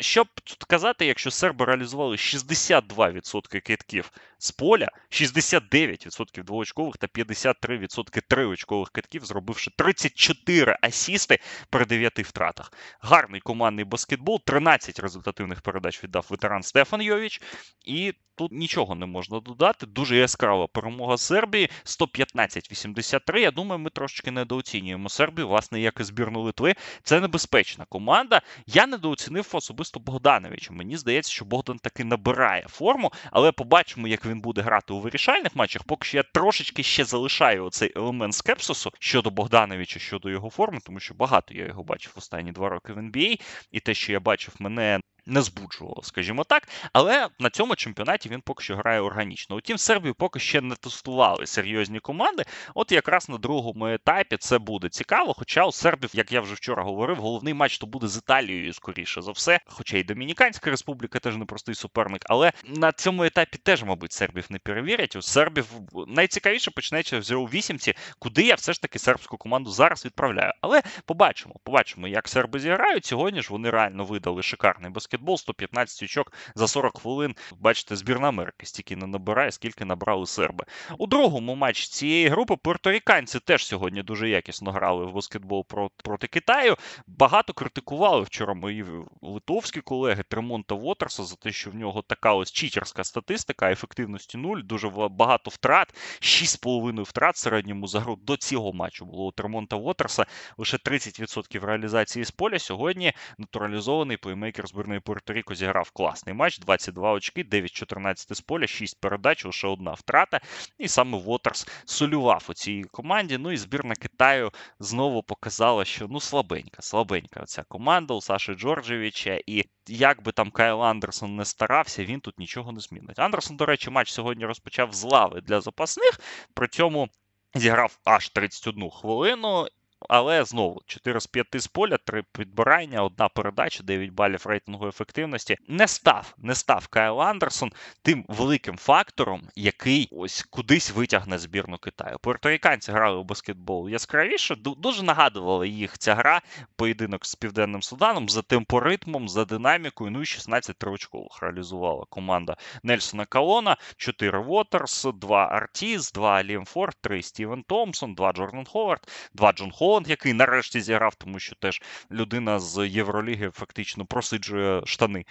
Щоб 0.00 0.28
тут 0.44 0.64
казати, 0.64 1.06
якщо 1.06 1.30
серби 1.30 1.64
реалізували 1.64 2.16
62% 2.16 3.60
китків 3.60 4.12
з 4.38 4.50
поля, 4.50 4.88
69% 5.10 6.44
двоочкових 6.44 6.96
та 6.96 7.06
53% 7.06 8.22
триочкових 8.28 8.90
китків, 8.90 9.24
зробивши 9.24 9.70
34 9.76 10.76
асісти 10.82 11.38
при 11.70 11.84
9 11.84 12.18
втратах. 12.18 12.72
Гарний 13.00 13.40
командний 13.40 13.84
баскетбол, 13.84 14.31
13 14.38 14.98
результативних 14.98 15.60
передач 15.60 16.04
віддав 16.04 16.26
ветеран 16.30 16.62
Стефан 16.62 17.02
Йовіч. 17.02 17.40
І 17.84 18.14
тут 18.36 18.52
нічого 18.52 18.94
не 18.94 19.06
можна 19.06 19.40
додати. 19.40 19.86
Дуже 19.86 20.16
яскрава 20.16 20.66
перемога 20.66 21.18
Сербії 21.18 21.70
115-83. 21.84 23.38
Я 23.38 23.50
думаю, 23.50 23.78
ми 23.78 23.90
трошечки 23.90 24.30
недооцінюємо 24.30 25.08
Сербію, 25.08 25.48
власне, 25.48 25.80
як 25.80 26.00
і 26.00 26.04
збірну 26.04 26.42
Литви. 26.42 26.74
Це 27.02 27.20
небезпечна 27.20 27.84
команда. 27.88 28.40
Я 28.66 28.86
недооцінив 28.86 29.48
особисто 29.52 30.00
Богдановича. 30.00 30.72
Мені 30.72 30.96
здається, 30.96 31.32
що 31.32 31.44
Богдан 31.44 31.78
таки 31.78 32.04
набирає 32.04 32.66
форму, 32.68 33.12
але 33.30 33.52
побачимо, 33.52 34.08
як 34.08 34.26
він 34.26 34.40
буде 34.40 34.60
грати 34.60 34.92
у 34.92 35.00
вирішальних 35.00 35.56
матчах. 35.56 35.82
Поки 35.82 36.04
що 36.04 36.16
я 36.16 36.22
трошечки 36.22 36.82
ще 36.82 37.04
залишаю 37.04 37.70
цей 37.70 37.92
елемент 37.96 38.34
скепсису 38.34 38.92
щодо 38.98 39.30
Богдановича, 39.30 40.00
щодо 40.00 40.30
його 40.30 40.50
форми, 40.50 40.78
тому 40.86 41.00
що 41.00 41.14
багато 41.14 41.54
я 41.54 41.66
його 41.66 41.84
бачив 41.84 42.12
останні 42.16 42.52
два 42.52 42.68
роки 42.68 42.92
в 42.92 42.98
NBA, 42.98 43.40
і 43.72 43.80
те, 43.80 43.94
що 43.94 44.12
я 44.12 44.20
бачив, 44.22 44.54
мене 44.58 45.00
не 45.26 45.42
збуджувало, 45.42 46.02
скажімо 46.02 46.44
так. 46.44 46.68
Але 46.92 47.28
на 47.38 47.50
цьому 47.50 47.76
чемпіонаті 47.76 48.28
він 48.28 48.40
поки 48.40 48.64
що 48.64 48.76
грає 48.76 49.00
органічно. 49.00 49.56
Утім, 49.56 49.78
Сербію 49.78 50.14
поки 50.14 50.40
ще 50.40 50.60
не 50.60 50.74
тестували 50.74 51.46
серйозні 51.46 52.00
команди. 52.00 52.44
От 52.74 52.92
якраз 52.92 53.28
на 53.28 53.38
другому 53.38 53.86
етапі 53.88 54.36
це 54.36 54.58
буде 54.58 54.88
цікаво. 54.88 55.34
Хоча 55.34 55.64
у 55.64 55.72
Сербів, 55.72 56.10
як 56.12 56.32
я 56.32 56.40
вже 56.40 56.54
вчора 56.54 56.82
говорив, 56.82 57.16
головний 57.16 57.54
матч 57.54 57.78
то 57.78 57.86
буде 57.86 58.08
з 58.08 58.16
Італією, 58.16 58.72
скоріше 58.72 59.22
за 59.22 59.32
все. 59.32 59.60
Хоча 59.66 59.96
й 59.96 60.04
Домініканська 60.04 60.70
республіка 60.70 61.18
теж 61.18 61.36
непростий 61.36 61.74
суперник. 61.74 62.22
Але 62.26 62.52
на 62.64 62.92
цьому 62.92 63.24
етапі 63.24 63.58
теж, 63.58 63.82
мабуть, 63.82 64.12
сербів 64.12 64.46
не 64.50 64.58
перевірять. 64.58 65.16
У 65.16 65.22
сербів 65.22 65.66
найцікавіше 66.06 66.70
почнеться 66.70 67.18
вже 67.18 67.36
у 67.36 67.44
вісімці, 67.44 67.94
куди 68.18 68.42
я 68.42 68.54
все 68.54 68.72
ж 68.72 68.82
таки 68.82 68.98
сербську 68.98 69.36
команду 69.36 69.70
зараз 69.70 70.04
відправляю. 70.04 70.52
Але 70.60 70.82
побачимо, 71.06 71.54
побачимо, 71.64 72.08
як 72.08 72.28
серби 72.28 72.60
зіграють. 72.60 73.04
Сьогодні 73.04 73.42
ж 73.42 73.48
вони 73.50 73.70
реально 73.70 74.04
видали 74.04 74.42
шикарний 74.42 74.90
баскетбол 74.90 75.11
баскетбол, 75.12 75.36
115 75.36 76.02
очок 76.02 76.32
за 76.54 76.68
40 76.68 76.98
хвилин. 76.98 77.34
Бачите, 77.60 77.96
збірна 77.96 78.28
Америки 78.28 78.66
стільки 78.66 78.96
не 78.96 79.06
набирає, 79.06 79.52
скільки 79.52 79.84
набрали 79.84 80.26
серби. 80.26 80.64
У 80.98 81.06
другому 81.06 81.54
матчі 81.54 81.88
цієї 81.88 82.28
групи 82.28 82.56
пуерторіканці 82.56 83.40
теж 83.40 83.66
сьогодні 83.66 84.02
дуже 84.02 84.28
якісно 84.28 84.72
грали 84.72 85.06
в 85.06 85.12
баскетбол 85.12 85.66
проти 86.04 86.26
Китаю. 86.26 86.76
Багато 87.06 87.52
критикували 87.52 88.22
вчора 88.22 88.54
мої 88.54 88.84
литовські 89.22 89.80
колеги 89.80 90.24
Тремонта 90.28 90.74
Вотерса 90.74 91.24
за 91.24 91.36
те, 91.36 91.52
що 91.52 91.70
в 91.70 91.74
нього 91.74 92.02
така 92.02 92.34
ось 92.34 92.52
читерська 92.52 93.04
статистика, 93.04 93.70
ефективності 93.70 94.38
нуль, 94.38 94.60
дуже 94.64 94.88
багато 94.88 95.50
втрат, 95.50 95.94
6,5 96.20 97.02
втрат 97.02 97.34
в 97.34 97.38
середньому 97.38 97.86
за 97.86 98.00
гру 98.00 98.16
до 98.16 98.36
цього 98.36 98.72
матчу 98.72 99.04
було 99.04 99.26
у 99.26 99.32
Тремонта 99.32 99.76
Вотерса. 99.76 100.26
Лише 100.58 100.76
30% 100.76 101.66
реалізації 101.66 102.24
з 102.24 102.30
поля. 102.30 102.58
Сьогодні 102.58 103.12
натуралізований 103.38 104.16
плеймейкер 104.16 104.66
збірної 104.66 105.00
Пуерто-Ріко 105.02 105.54
зіграв 105.54 105.90
класний 105.90 106.34
матч, 106.34 106.58
22 106.58 107.12
очки, 107.12 107.42
9-14 107.42 108.34
з 108.34 108.40
поля, 108.40 108.66
6 108.66 109.00
передач, 109.00 109.44
лише 109.44 109.68
одна 109.68 109.92
втрата. 109.92 110.40
І 110.78 110.88
саме 110.88 111.18
Вотерс 111.18 111.68
солював 111.84 112.46
у 112.48 112.54
цій 112.54 112.84
команді. 112.90 113.38
Ну 113.38 113.52
і 113.52 113.56
збірна 113.56 113.94
Китаю 113.94 114.50
знову 114.78 115.22
показала, 115.22 115.84
що 115.84 116.06
ну 116.10 116.20
слабенька, 116.20 116.82
слабенька 116.82 117.44
ця 117.44 117.62
команда 117.62 118.14
у 118.14 118.20
Саші 118.20 118.54
Джорджевича. 118.54 119.40
І 119.46 119.64
як 119.86 120.22
би 120.22 120.32
там 120.32 120.50
Кайл 120.50 120.82
Андерсон 120.82 121.36
не 121.36 121.44
старався, 121.44 122.04
він 122.04 122.20
тут 122.20 122.38
нічого 122.38 122.72
не 122.72 122.80
змінить. 122.80 123.18
Андерсон, 123.18 123.56
до 123.56 123.66
речі, 123.66 123.90
матч 123.90 124.12
сьогодні 124.12 124.46
розпочав 124.46 124.94
з 124.94 125.04
лави 125.04 125.40
для 125.40 125.60
запасних, 125.60 126.20
при 126.54 126.68
цьому 126.68 127.08
зіграв 127.54 127.98
аж 128.04 128.28
31 128.28 128.90
хвилину. 128.90 129.66
Але 130.08 130.44
знову 130.44 130.82
4 130.86 131.20
з 131.20 131.26
5 131.26 131.46
з 131.54 131.66
поля, 131.66 131.96
3 132.04 132.22
підбирання, 132.32 133.02
одна 133.02 133.28
передача, 133.28 133.82
9 133.82 134.10
балів 134.10 134.42
рейтингу 134.46 134.88
ефективності. 134.88 135.56
Не 135.68 135.88
став, 135.88 136.34
не 136.38 136.54
став 136.54 136.86
Кайл 136.86 137.22
Андерсон 137.22 137.72
тим 138.02 138.24
великим 138.28 138.76
фактором, 138.76 139.42
який 139.56 140.08
ось 140.12 140.42
кудись 140.50 140.90
витягне 140.90 141.38
збірну 141.38 141.78
Китаю. 141.78 142.16
Пуерторіканці 142.20 142.92
грали 142.92 143.16
у 143.16 143.24
баскетбол 143.24 143.88
яскравіше, 143.88 144.56
дуже 144.56 145.02
нагадувала 145.02 145.66
їх 145.66 145.98
ця 145.98 146.14
гра, 146.14 146.40
поєдинок 146.76 147.26
з 147.26 147.34
Південним 147.34 147.82
Суданом 147.82 148.28
за 148.28 148.42
темпоритмом, 148.42 149.28
за 149.28 149.44
динамікою. 149.44 150.10
Ну 150.10 150.22
і 150.22 150.26
16 150.26 150.78
тривочкових 150.78 151.42
реалізувала 151.42 152.04
команда 152.10 152.56
Нельсона 152.82 153.24
Калона, 153.24 153.76
4 153.96 154.38
Вотерс, 154.38 155.06
2 155.14 155.46
Артіз, 155.46 156.12
2 156.12 156.44
Лімфорд, 156.44 156.96
3 157.00 157.22
Стівен 157.22 157.62
Томпсон, 157.62 158.14
2 158.14 158.32
Джордан 158.32 158.64
Ховард, 158.64 159.08
2 159.34 159.52
Джон 159.52 159.72
Холл. 159.72 159.91
Холланд, 159.92 160.10
який 160.10 160.32
нарешті 160.32 160.80
зіграв, 160.80 161.14
тому 161.14 161.38
що 161.38 161.54
теж 161.54 161.82
людина 162.10 162.60
з 162.60 162.88
Євроліги 162.88 163.50
фактично 163.50 164.06
просиджує 164.06 164.82
штани. 164.86 165.24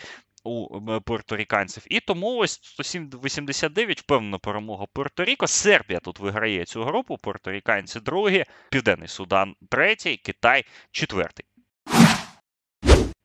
У 0.43 0.81
порторіканців. 1.05 1.83
І 1.89 1.99
тому 1.99 2.37
ось 2.37 2.59
189 2.63 3.99
впевнена 3.99 4.37
перемога 4.37 4.85
Порторіко. 4.93 5.47
Сербія 5.47 5.99
тут 5.99 6.19
виграє 6.19 6.65
цю 6.65 6.83
групу. 6.83 7.17
Порторіканці 7.17 7.99
другі, 7.99 8.45
Південний 8.69 9.07
Судан 9.07 9.55
третій, 9.69 10.17
Китай 10.17 10.65
четвертий. 10.91 11.45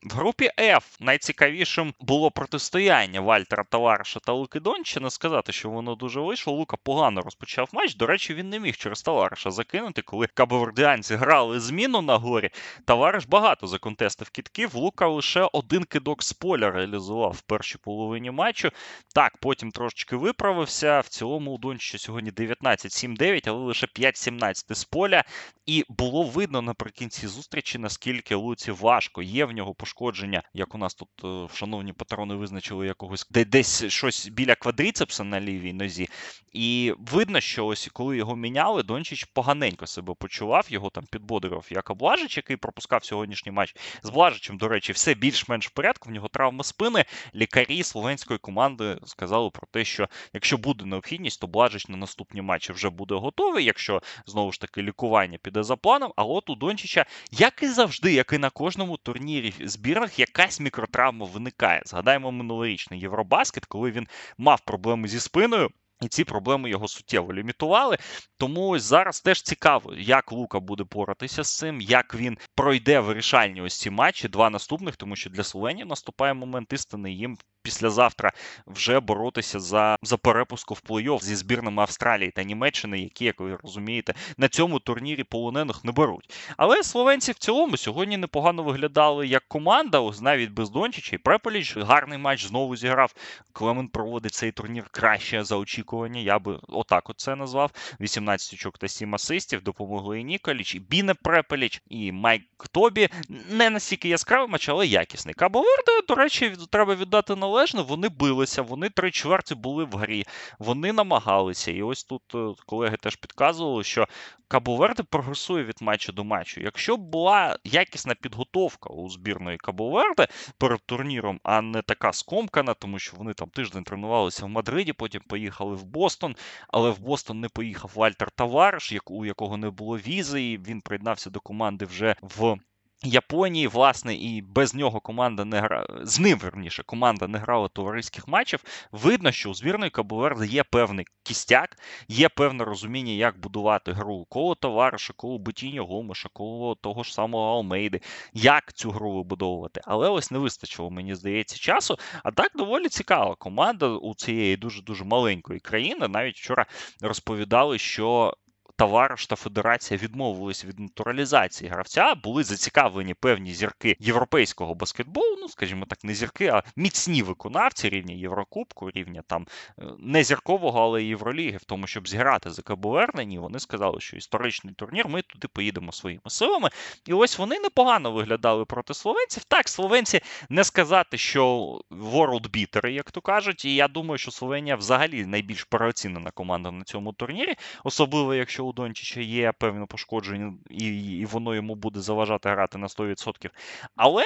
В 0.07 0.13
групі 0.13 0.49
F 0.59 0.83
найцікавішим 0.99 1.93
було 1.99 2.31
протистояння 2.31 3.21
Вальтера 3.21 3.63
Тавариша 3.63 4.19
та 4.19 4.31
Луки 4.31 4.59
Донча. 4.59 4.99
Не 4.99 5.09
сказати, 5.09 5.51
що 5.51 5.69
воно 5.69 5.95
дуже 5.95 6.19
вийшло. 6.19 6.53
Лука 6.53 6.77
погано 6.83 7.21
розпочав 7.21 7.69
матч. 7.73 7.95
До 7.95 8.07
речі, 8.07 8.33
він 8.33 8.49
не 8.49 8.59
міг 8.59 8.77
через 8.77 9.01
Тавариша 9.01 9.51
закинути, 9.51 10.01
коли 10.01 10.27
кабовердіанці 10.27 11.15
грали 11.15 11.59
зміну 11.59 12.01
на 12.01 12.17
горі. 12.17 12.49
Тавариш 12.85 13.25
багато 13.25 13.67
законтестив 13.67 14.29
кітків. 14.29 14.75
Лука 14.75 15.07
лише 15.07 15.49
один 15.53 15.83
кидок 15.83 16.23
з 16.23 16.33
поля 16.33 16.71
реалізував 16.71 17.31
в 17.31 17.41
першій 17.41 17.77
половині 17.77 18.31
матчу. 18.31 18.71
Так, 19.15 19.37
потім 19.37 19.71
трошечки 19.71 20.15
виправився. 20.15 20.99
В 20.99 21.07
цілому 21.07 21.51
у 21.51 21.57
Дончича 21.57 21.97
сьогодні 21.97 22.31
19-7-9, 22.31 23.49
але 23.49 23.59
лише 23.59 23.87
5-17 23.87 24.75
з 24.75 24.83
поля. 24.83 25.23
І 25.65 25.85
було 25.89 26.23
видно 26.23 26.61
наприкінці 26.61 27.27
зустрічі, 27.27 27.77
наскільки 27.77 28.35
Луці 28.35 28.71
важко. 28.71 29.21
Є 29.21 29.45
в 29.45 29.51
нього 29.51 29.73
пошкодження 29.73 29.96
пошкодження, 29.97 30.43
як 30.53 30.75
у 30.75 30.77
нас 30.77 30.93
тут 30.93 31.09
е, 31.23 31.55
шановні 31.55 31.93
патрони 31.93 32.35
визначили 32.35 32.87
якогось 32.87 33.27
де 33.29 33.45
десь 33.45 33.85
щось 33.87 34.27
біля 34.27 34.55
квадріцепса 34.55 35.23
на 35.23 35.41
лівій 35.41 35.73
нозі. 35.73 36.09
І 36.53 36.93
видно, 36.97 37.39
що 37.39 37.65
ось 37.65 37.89
коли 37.93 38.17
його 38.17 38.35
міняли, 38.35 38.83
Дончич 38.83 39.23
поганенько 39.23 39.87
себе 39.87 40.13
почував, 40.13 40.65
його 40.69 40.89
там 40.89 41.03
підбодрив 41.11 41.67
як 41.71 41.93
Блажич, 41.95 42.37
який 42.37 42.57
пропускав 42.57 43.05
сьогоднішній 43.05 43.51
матч. 43.51 43.75
З 44.03 44.09
Блажичем, 44.09 44.57
до 44.57 44.67
речі, 44.67 44.91
все 44.91 45.13
більш-менш 45.13 45.67
в 45.67 45.69
порядку. 45.69 46.09
В 46.09 46.11
нього 46.11 46.27
травма 46.27 46.63
спини. 46.63 47.05
Лікарі 47.35 47.83
словенської 47.83 48.39
команди 48.39 48.97
сказали 49.05 49.49
про 49.49 49.67
те, 49.71 49.85
що 49.85 50.07
якщо 50.33 50.57
буде 50.57 50.85
необхідність, 50.85 51.41
то 51.41 51.47
Блажич 51.47 51.87
на 51.87 51.97
наступні 51.97 52.41
матчі 52.41 52.73
вже 52.73 52.89
буде 52.89 53.15
готовий. 53.15 53.65
Якщо 53.65 54.01
знову 54.25 54.51
ж 54.51 54.61
таки 54.61 54.81
лікування 54.81 55.37
піде 55.37 55.63
за 55.63 55.75
планом. 55.75 56.13
А 56.15 56.23
от 56.23 56.49
у 56.49 56.55
Дончича, 56.55 57.05
як 57.31 57.63
і 57.63 57.67
завжди, 57.67 58.13
як 58.13 58.33
і 58.33 58.37
на 58.37 58.49
кожному 58.49 58.97
турнірі 58.97 59.53
збірних, 59.77 60.19
якась 60.19 60.59
мікротравма 60.59 61.25
виникає. 61.25 61.81
Згадаємо 61.85 62.31
минулорічний 62.31 62.99
Євробаскет, 62.99 63.65
коли 63.65 63.91
він 63.91 64.07
мав 64.37 64.61
проблеми 64.61 65.07
зі 65.07 65.19
спиною. 65.19 65.69
І 66.01 66.07
ці 66.07 66.23
проблеми 66.23 66.69
його 66.69 66.87
суттєво 66.87 67.33
лімітували. 67.33 67.97
Тому 68.37 68.67
ось 68.67 68.83
зараз 68.83 69.21
теж 69.21 69.41
цікаво, 69.41 69.93
як 69.97 70.31
Лука 70.31 70.59
буде 70.59 70.83
поратися 70.83 71.43
з 71.43 71.57
цим, 71.57 71.81
як 71.81 72.15
він 72.15 72.37
пройде 72.55 72.99
вирішальні 72.99 73.61
ось 73.61 73.79
ці 73.79 73.89
матчі, 73.89 74.27
два 74.27 74.49
наступних, 74.49 74.95
тому 74.95 75.15
що 75.15 75.29
для 75.29 75.43
Словенії 75.43 75.85
наступає 75.85 76.33
момент 76.33 76.73
істини. 76.73 77.11
Їм 77.11 77.37
післязавтра 77.67 78.31
вже 78.67 78.99
боротися 78.99 79.59
за 79.59 79.95
за 80.01 80.17
перепуску 80.17 80.73
в 80.73 80.81
плей-офф 80.89 81.21
зі 81.21 81.35
збірними 81.35 81.81
Австралії 81.81 82.31
та 82.31 82.43
Німеччини, 82.43 82.99
які, 82.99 83.25
як 83.25 83.39
ви 83.39 83.57
розумієте, 83.63 84.13
на 84.37 84.47
цьому 84.47 84.79
турнірі 84.79 85.23
полонених 85.23 85.83
не 85.83 85.91
беруть. 85.91 86.33
Але 86.57 86.83
словенці 86.83 87.31
в 87.31 87.35
цілому 87.35 87.77
сьогодні 87.77 88.17
непогано 88.17 88.63
виглядали 88.63 89.27
як 89.27 89.43
команда, 89.47 89.99
ось 89.99 90.21
навіть 90.21 90.51
без 90.51 90.69
Дончича 90.69 91.15
і 91.15 91.19
Преполіч. 91.19 91.77
Гарний 91.77 92.17
матч 92.17 92.45
знову 92.45 92.75
зіграв. 92.75 93.13
Клемен 93.53 93.87
проводить 93.87 94.33
цей 94.33 94.51
турнір 94.51 94.83
краще 94.91 95.43
за 95.43 95.55
очікування. 95.55 96.21
Я 96.21 96.39
би 96.39 96.59
отак 96.67 97.09
от 97.09 97.19
це 97.19 97.35
назвав. 97.35 97.71
18 98.01 98.53
очок 98.53 98.77
та 98.77 98.87
7 98.87 99.15
асистів. 99.15 99.63
Допомогли 99.63 100.19
і 100.19 100.23
Ніколіч, 100.23 100.75
і 100.75 100.79
Біне 100.79 101.13
Препеліч, 101.13 101.81
і 101.89 102.11
Майк 102.11 102.43
Тобі. 102.71 103.09
Не 103.49 103.69
настільки 103.69 104.09
яскравий 104.09 104.49
матч, 104.49 104.69
але 104.69 104.87
якісний. 104.87 105.33
Кабо 105.33 105.59
Верде, 105.59 106.07
до 106.07 106.15
речі, 106.15 106.53
треба 106.69 106.95
віддати 106.95 107.35
належність 107.35 107.56
належно, 107.57 107.83
вони 107.83 108.09
билися, 108.09 108.61
вони 108.61 108.89
три 108.89 109.11
чверті 109.11 109.55
були 109.55 109.83
в 109.83 109.95
грі, 109.95 110.25
вони 110.59 110.93
намагалися. 110.93 111.71
І 111.71 111.81
ось 111.81 112.03
тут 112.03 112.21
е, 112.35 112.63
колеги 112.65 112.97
теж 113.01 113.15
підказували, 113.15 113.83
що 113.83 114.07
Кабоверде 114.47 115.03
прогресує 115.03 115.63
від 115.63 115.81
матчу 115.81 116.11
до 116.11 116.23
матчу. 116.23 116.61
Якщо 116.61 116.97
б 116.97 116.99
була 116.99 117.57
якісна 117.63 118.15
підготовка 118.15 118.89
у 118.89 119.09
збірної 119.09 119.57
Кабоверде 119.57 120.27
перед 120.57 120.79
турніром, 120.85 121.39
а 121.43 121.61
не 121.61 121.81
така 121.81 122.13
скомкана, 122.13 122.73
тому 122.73 122.99
що 122.99 123.17
вони 123.17 123.33
там 123.33 123.49
тиждень 123.49 123.83
тренувалися 123.83 124.45
в 124.45 124.49
Мадриді, 124.49 124.93
потім 124.93 125.21
поїхали 125.27 125.75
в 125.75 125.83
Бостон, 125.83 126.35
але 126.67 126.89
в 126.89 126.99
Бостон 126.99 127.39
не 127.39 127.49
поїхав 127.49 127.91
Вальтер 127.95 128.31
Тавариш, 128.31 128.93
у 129.05 129.25
якого 129.25 129.57
не 129.57 129.69
було 129.69 129.97
візи, 129.97 130.43
і 130.43 130.57
він 130.57 130.81
приєднався 130.81 131.29
до 131.29 131.39
команди 131.39 131.85
вже 131.85 132.15
в. 132.21 132.57
Японії, 133.03 133.67
власне, 133.67 134.15
і 134.15 134.41
без 134.41 134.75
нього 134.75 134.99
команда 134.99 135.45
не 135.45 135.59
гра... 135.59 135.85
з 136.03 136.19
ним 136.19 136.37
верніше 136.37 136.83
команда 136.83 137.27
не 137.27 137.37
грала 137.37 137.67
товариських 137.67 138.27
матчів. 138.27 138.63
Видно, 138.91 139.31
що 139.31 139.49
у 139.49 139.53
збірної 139.53 139.91
Кабуверди 139.91 140.47
є 140.47 140.63
певний 140.63 141.05
кістяк, 141.23 141.77
є 142.07 142.29
певне 142.29 142.63
розуміння, 142.63 143.11
як 143.11 143.39
будувати 143.39 143.91
гру 143.91 144.25
коло 144.29 144.55
товариша, 144.55 145.13
коло 145.15 145.37
Бетіньо 145.37 145.85
Гомиша, 145.85 146.29
коло 146.33 146.75
того 146.75 147.03
ж 147.03 147.13
самого 147.13 147.57
Алмейди, 147.57 148.01
як 148.33 148.73
цю 148.73 148.91
гру 148.91 149.11
вибудовувати. 149.11 149.81
Але 149.83 150.09
ось 150.09 150.31
не 150.31 150.39
вистачило, 150.39 150.89
мені 150.89 151.15
здається, 151.15 151.57
часу. 151.57 151.97
А 152.23 152.31
так 152.31 152.51
доволі 152.55 152.89
цікава 152.89 153.35
команда 153.35 153.87
у 153.87 154.15
цієї 154.15 154.57
дуже 154.57 154.81
дуже 154.81 155.03
маленької 155.03 155.59
країни. 155.59 156.07
Навіть 156.07 156.35
вчора 156.35 156.65
розповідали, 157.01 157.77
що 157.77 158.33
товариш 158.77 159.27
та 159.27 159.35
федерація 159.35 159.99
відмовились 160.03 160.65
від 160.65 160.79
натуралізації 160.79 161.69
гравця, 161.69 162.15
були 162.15 162.43
зацікавлені 162.43 163.13
певні 163.13 163.53
зірки 163.53 163.97
європейського 163.99 164.75
баскетболу. 164.75 165.37
Ну, 165.41 165.49
скажімо 165.49 165.85
так, 165.89 166.03
не 166.03 166.13
зірки, 166.13 166.47
а 166.47 166.63
міцні 166.75 167.23
виконавці 167.23 167.89
рівня 167.89 168.15
Єврокубку, 168.15 168.91
рівня 168.91 169.21
там 169.27 169.47
е, 169.79 169.83
не 169.99 170.23
зіркового, 170.23 170.81
але 170.81 171.03
і 171.03 171.07
Євроліги, 171.07 171.57
в 171.57 171.63
тому, 171.63 171.87
щоб 171.87 172.07
зіграти 172.07 172.49
за 172.51 172.61
Кабовернені. 172.61 173.39
Вони 173.39 173.59
сказали, 173.59 173.99
що 173.99 174.17
історичний 174.17 174.73
турнір, 174.73 175.07
ми 175.07 175.21
туди 175.21 175.47
поїдемо 175.47 175.91
своїми 175.91 176.21
силами. 176.27 176.69
І 177.05 177.13
ось 177.13 177.37
вони 177.37 177.59
непогано 177.59 178.11
виглядали 178.11 178.65
проти 178.65 178.93
словенців. 178.93 179.43
Так, 179.43 179.69
словенці 179.69 180.21
не 180.49 180.63
сказати, 180.63 181.17
що 181.17 181.77
beaters, 181.91 182.87
як 182.87 183.11
то 183.11 183.21
кажуть. 183.21 183.65
І 183.65 183.75
я 183.75 183.87
думаю, 183.87 184.17
що 184.17 184.31
Словенія 184.31 184.75
взагалі 184.75 185.25
найбільш 185.25 185.63
переоцінена 185.63 186.31
команда 186.31 186.71
на 186.71 186.83
цьому 186.83 187.13
турнірі, 187.13 187.55
особливо 187.83 188.35
якщо 188.35 188.66
у 188.67 188.73
Дончича 188.73 189.21
є 189.21 189.51
певне 189.51 189.85
пошкодження, 189.85 190.53
і, 190.69 191.17
і 191.19 191.25
воно 191.25 191.55
йому 191.55 191.75
буде 191.75 191.99
заважати 191.99 192.49
грати 192.49 192.77
на 192.77 192.87
100%. 192.87 193.49
Але 193.95 194.23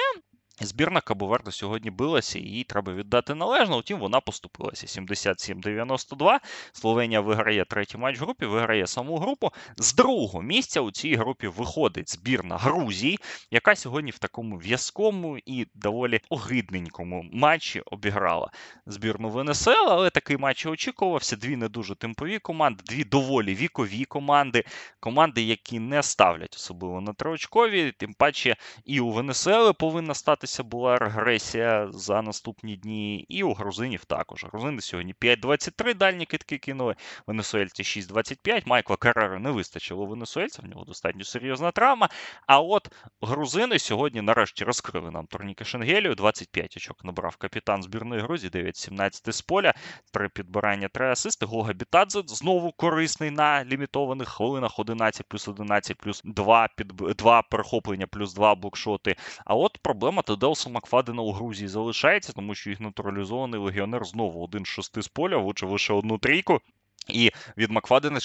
Збірна 0.60 1.00
Кабоверда 1.00 1.50
сьогодні 1.50 1.90
билася, 1.90 2.38
і 2.38 2.42
їй 2.42 2.64
треба 2.64 2.92
віддати 2.92 3.34
належно. 3.34 3.78
Втім, 3.78 3.98
вона 3.98 4.20
поступилася 4.20 4.86
77-92. 4.86 6.38
Словенія 6.72 7.20
виграє 7.20 7.64
третій 7.64 7.98
матч 7.98 8.20
в 8.20 8.22
групі, 8.22 8.46
виграє 8.46 8.86
саму 8.86 9.18
групу. 9.18 9.50
З 9.76 9.94
другого 9.94 10.42
місця 10.42 10.80
у 10.80 10.90
цій 10.90 11.14
групі 11.14 11.46
виходить 11.46 12.10
збірна 12.10 12.56
Грузії, 12.56 13.18
яка 13.50 13.76
сьогодні 13.76 14.10
в 14.10 14.18
такому 14.18 14.56
в'язкому 14.56 15.38
і 15.46 15.66
доволі 15.74 16.20
огидненькому 16.28 17.24
матчі 17.32 17.80
обіграла 17.80 18.50
збірну 18.86 19.30
Венесуела, 19.30 19.94
але 19.94 20.10
такий 20.10 20.36
матч 20.36 20.66
очікувався. 20.66 21.36
Дві 21.36 21.56
не 21.56 21.68
дуже 21.68 21.94
темпові 21.94 22.38
команди, 22.38 22.82
дві 22.86 23.04
доволі 23.04 23.54
вікові 23.54 24.04
команди, 24.04 24.64
команди, 25.00 25.42
які 25.42 25.78
не 25.78 26.02
ставлять 26.02 26.54
особливо 26.56 27.00
на 27.00 27.12
триочкові. 27.12 27.92
Тим 27.98 28.14
паче 28.14 28.56
і 28.84 29.00
у 29.00 29.10
Венесуели 29.10 29.72
повинна 29.72 30.14
стати 30.14 30.41
відбуватися 30.42 30.62
була 30.62 30.98
регресія 30.98 31.88
за 31.92 32.22
наступні 32.22 32.76
дні, 32.76 33.26
і 33.28 33.42
у 33.42 33.52
грузинів 33.52 34.04
також. 34.04 34.44
Грузини 34.44 34.80
сьогодні 34.80 35.14
5-23 35.14 35.96
дальні 35.96 36.26
китки 36.26 36.58
кинули, 36.58 36.94
венесуельці 37.26 37.82
6-25. 37.82 38.62
Майкла 38.66 38.96
Карера 38.96 39.38
не 39.38 39.50
вистачило 39.50 40.06
венесуельця, 40.06 40.62
в 40.62 40.66
нього 40.66 40.84
достатньо 40.84 41.24
серйозна 41.24 41.70
травма. 41.70 42.08
А 42.46 42.60
от 42.60 42.88
грузини 43.20 43.78
сьогодні 43.78 44.22
нарешті 44.22 44.64
розкрили 44.64 45.10
нам 45.10 45.26
турніки 45.26 45.64
Шенгелію. 45.64 46.14
25 46.14 46.76
очок 46.76 47.04
набрав 47.04 47.36
капітан 47.36 47.82
збірної 47.82 48.22
Грузії, 48.22 48.50
9-17 48.50 49.32
з 49.32 49.42
поля. 49.42 49.74
При 50.12 50.28
підбиранні 50.28 50.88
три 50.88 51.10
асисти. 51.10 51.46
Гога 51.46 51.72
Бітадзе 51.72 52.22
знову 52.26 52.72
корисний 52.72 53.30
на 53.30 53.64
лімітованих 53.64 54.28
хвилинах 54.28 54.78
11 54.78 55.26
плюс 55.28 55.48
11 55.48 55.96
плюс 55.96 56.22
2 56.24 56.68
під 56.76 56.88
2 56.88 57.42
перехоплення 57.42 58.06
плюс 58.06 58.34
2 58.34 58.54
блокшоти. 58.54 59.16
А 59.44 59.54
от 59.54 59.78
проблема 59.82 60.22
Делса 60.36 60.70
Макфадена 60.70 61.22
у 61.22 61.32
Грузії 61.32 61.68
залишається, 61.68 62.32
тому 62.32 62.54
що 62.54 62.70
їх 62.70 62.80
натуралізований 62.80 63.60
легіонер 63.60 64.04
знову 64.04 64.44
один 64.44 64.64
з 64.64 64.68
шести 64.68 65.02
з 65.02 65.08
поля, 65.08 65.36
влучив 65.36 65.70
лише 65.70 65.92
одну 65.92 66.18
трійку. 66.18 66.60
І 67.08 67.30
від 67.56 67.70
Макфадена 67.70 68.20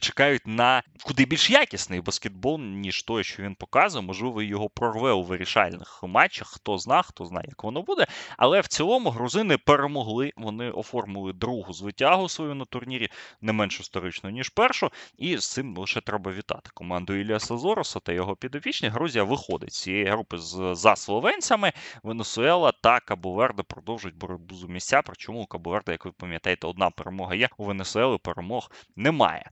чекають 0.00 0.46
на 0.46 0.82
куди 1.02 1.24
більш 1.24 1.50
якісний 1.50 2.00
баскетбол, 2.00 2.60
ніж 2.60 3.02
той, 3.02 3.24
що 3.24 3.42
він 3.42 3.54
показує. 3.54 4.04
Можливо, 4.04 4.42
його 4.42 4.68
прорве 4.68 5.12
у 5.12 5.22
вирішальних 5.22 6.02
матчах. 6.02 6.48
Хто 6.48 6.78
зна, 6.78 7.02
хто 7.02 7.24
знає, 7.24 7.46
як 7.48 7.64
воно 7.64 7.82
буде. 7.82 8.06
Але 8.36 8.60
в 8.60 8.66
цілому 8.66 9.10
грузини 9.10 9.58
перемогли. 9.58 10.32
Вони 10.36 10.70
оформили 10.70 11.32
другу 11.32 11.72
звитягу 11.72 12.28
свою 12.28 12.54
на 12.54 12.64
турнірі, 12.64 13.08
не 13.40 13.52
менш 13.52 13.80
історично, 13.80 14.30
ніж 14.30 14.48
першу. 14.48 14.90
І 15.18 15.38
з 15.38 15.52
цим 15.52 15.76
лише 15.76 16.00
треба 16.00 16.32
вітати 16.32 16.70
команду 16.74 17.14
Іліаса 17.14 17.56
Зороса 17.56 18.00
та 18.00 18.12
його 18.12 18.36
підопічні. 18.36 18.88
Грузія 18.88 19.24
виходить 19.24 19.74
з 19.74 19.82
цієї 19.82 20.04
групи 20.04 20.38
з 20.38 20.74
за 20.74 20.96
словенцями. 20.96 21.72
Венесуела 22.02 22.72
та 22.82 23.00
Кабоверде 23.00 23.62
продовжують 23.62 24.16
боротьбу 24.16 24.54
за 24.54 24.66
місця. 24.66 25.02
Причому 25.02 25.42
у 25.42 25.46
як 25.88 26.04
ви 26.04 26.12
пам'ятаєте, 26.12 26.66
одна 26.66 26.90
перемога 26.90 27.34
є 27.34 27.48
у 27.56 27.64
Венесуели 27.64 28.18
перемог 28.22 28.70
немає. 28.96 29.50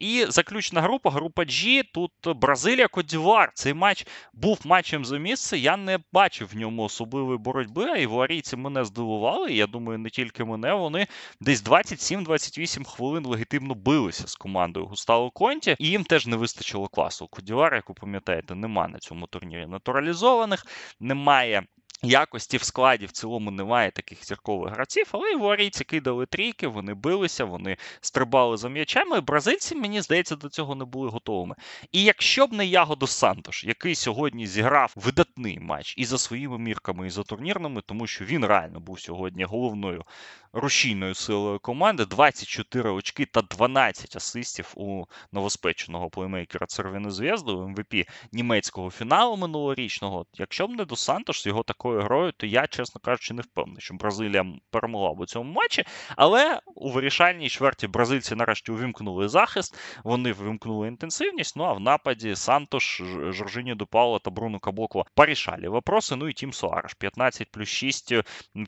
І 0.00 0.26
заключна 0.28 0.80
група, 0.80 1.10
група 1.10 1.42
G. 1.42 1.82
Тут 1.94 2.12
Бразилія 2.36 2.88
Кодівар. 2.88 3.52
Цей 3.54 3.74
матч 3.74 4.06
був 4.32 4.60
матчем 4.64 5.04
за 5.04 5.18
місце. 5.18 5.58
Я 5.58 5.76
не 5.76 5.98
бачив 6.12 6.48
в 6.52 6.56
ньому 6.56 6.82
особливої 6.82 7.38
боротьби, 7.38 7.84
а 7.84 7.96
іварійці 7.96 8.56
мене 8.56 8.84
здивували. 8.84 9.52
Я 9.52 9.66
думаю, 9.66 9.98
не 9.98 10.10
тільки 10.10 10.44
мене. 10.44 10.74
Вони 10.74 11.06
десь 11.40 11.64
27-28 11.64 12.84
хвилин 12.84 13.26
легітимно 13.26 13.74
билися 13.74 14.28
з 14.28 14.34
командою 14.34 14.86
Густаво 14.86 15.30
Конті, 15.30 15.76
і 15.78 15.88
їм 15.88 16.04
теж 16.04 16.26
не 16.26 16.36
вистачило 16.36 16.88
класу. 16.88 17.28
Кодівар, 17.28 17.74
як 17.74 17.88
ви 17.88 17.94
пам'ятаєте, 17.94 18.54
нема 18.54 18.88
на 18.88 18.98
цьому 18.98 19.26
турнірі 19.26 19.66
натуралізованих, 19.66 20.66
немає 21.00 21.62
Якості 22.02 22.56
в 22.56 22.62
складі 22.62 23.06
в 23.06 23.12
цілому 23.12 23.50
немає 23.50 23.90
таких 23.90 24.24
зіркових 24.26 24.72
гравців, 24.72 25.08
але 25.12 25.32
і 25.32 25.36
варійці 25.36 25.84
кидали 25.84 26.26
трійки, 26.26 26.66
вони 26.66 26.94
билися, 26.94 27.44
вони 27.44 27.76
стрибали 28.00 28.56
за 28.56 28.68
м'ячами. 28.68 29.20
Бразильці, 29.20 29.74
мені 29.74 30.00
здається, 30.00 30.36
до 30.36 30.48
цього 30.48 30.74
не 30.74 30.84
були 30.84 31.08
готовими. 31.08 31.54
І 31.92 32.02
якщо 32.02 32.46
б 32.46 32.52
не 32.52 32.66
Ягодо 32.66 33.06
Сантош, 33.06 33.64
який 33.64 33.94
сьогодні 33.94 34.46
зіграв 34.46 34.92
видатний 34.96 35.58
матч 35.60 35.94
і 35.98 36.04
за 36.04 36.18
своїми 36.18 36.58
мірками, 36.58 37.06
і 37.06 37.10
за 37.10 37.22
турнірними, 37.22 37.82
тому 37.86 38.06
що 38.06 38.24
він 38.24 38.44
реально 38.44 38.80
був 38.80 39.00
сьогодні 39.00 39.44
головною 39.44 40.04
рушійною 40.52 41.14
силою 41.14 41.58
команди, 41.58 42.04
24 42.04 42.90
очки 42.90 43.26
та 43.26 43.42
12 43.42 44.16
асистів 44.16 44.72
у 44.74 45.04
новоспеченого 45.32 46.10
плеймейкера 46.10 46.66
Цервіни 46.66 47.10
Зв'язду, 47.10 47.68
МВП 47.68 47.94
німецького 48.32 48.90
фіналу 48.90 49.36
минулорічного. 49.36 50.26
Якщо 50.34 50.66
б 50.66 50.70
не 50.70 50.84
до 50.84 50.96
Сантош 50.96 51.46
його 51.46 51.62
такою 51.62 51.89
грою, 51.98 52.32
то 52.32 52.46
я, 52.46 52.66
чесно 52.66 53.00
кажучи, 53.00 53.34
не 53.34 53.42
впевнений, 53.42 53.80
що 53.80 53.94
Бразилія 53.94 54.46
перемогла 54.70 55.10
в 55.10 55.26
цьому 55.26 55.52
матчі. 55.52 55.84
Але 56.16 56.60
у 56.66 56.90
вирішальній 56.90 57.48
чверті 57.48 57.86
бразильці 57.86 58.34
нарешті 58.34 58.72
увімкнули 58.72 59.28
захист, 59.28 59.78
вони 60.04 60.32
вимкнули 60.32 60.88
інтенсивність. 60.88 61.56
Ну 61.56 61.64
а 61.64 61.72
в 61.72 61.80
нападі 61.80 62.36
Сантош, 62.36 63.02
Жоржині 63.28 63.74
Дупаула 63.74 64.18
та 64.18 64.30
Бруно 64.30 64.58
Каблоко 64.58 65.04
порішали 65.14 65.68
вопроси. 65.68 66.16
Ну 66.16 66.28
і 66.28 66.32
Тім 66.32 66.52
Суареш 66.52 66.94
15 66.94 67.50
плюс 67.50 67.68
6 67.68 68.14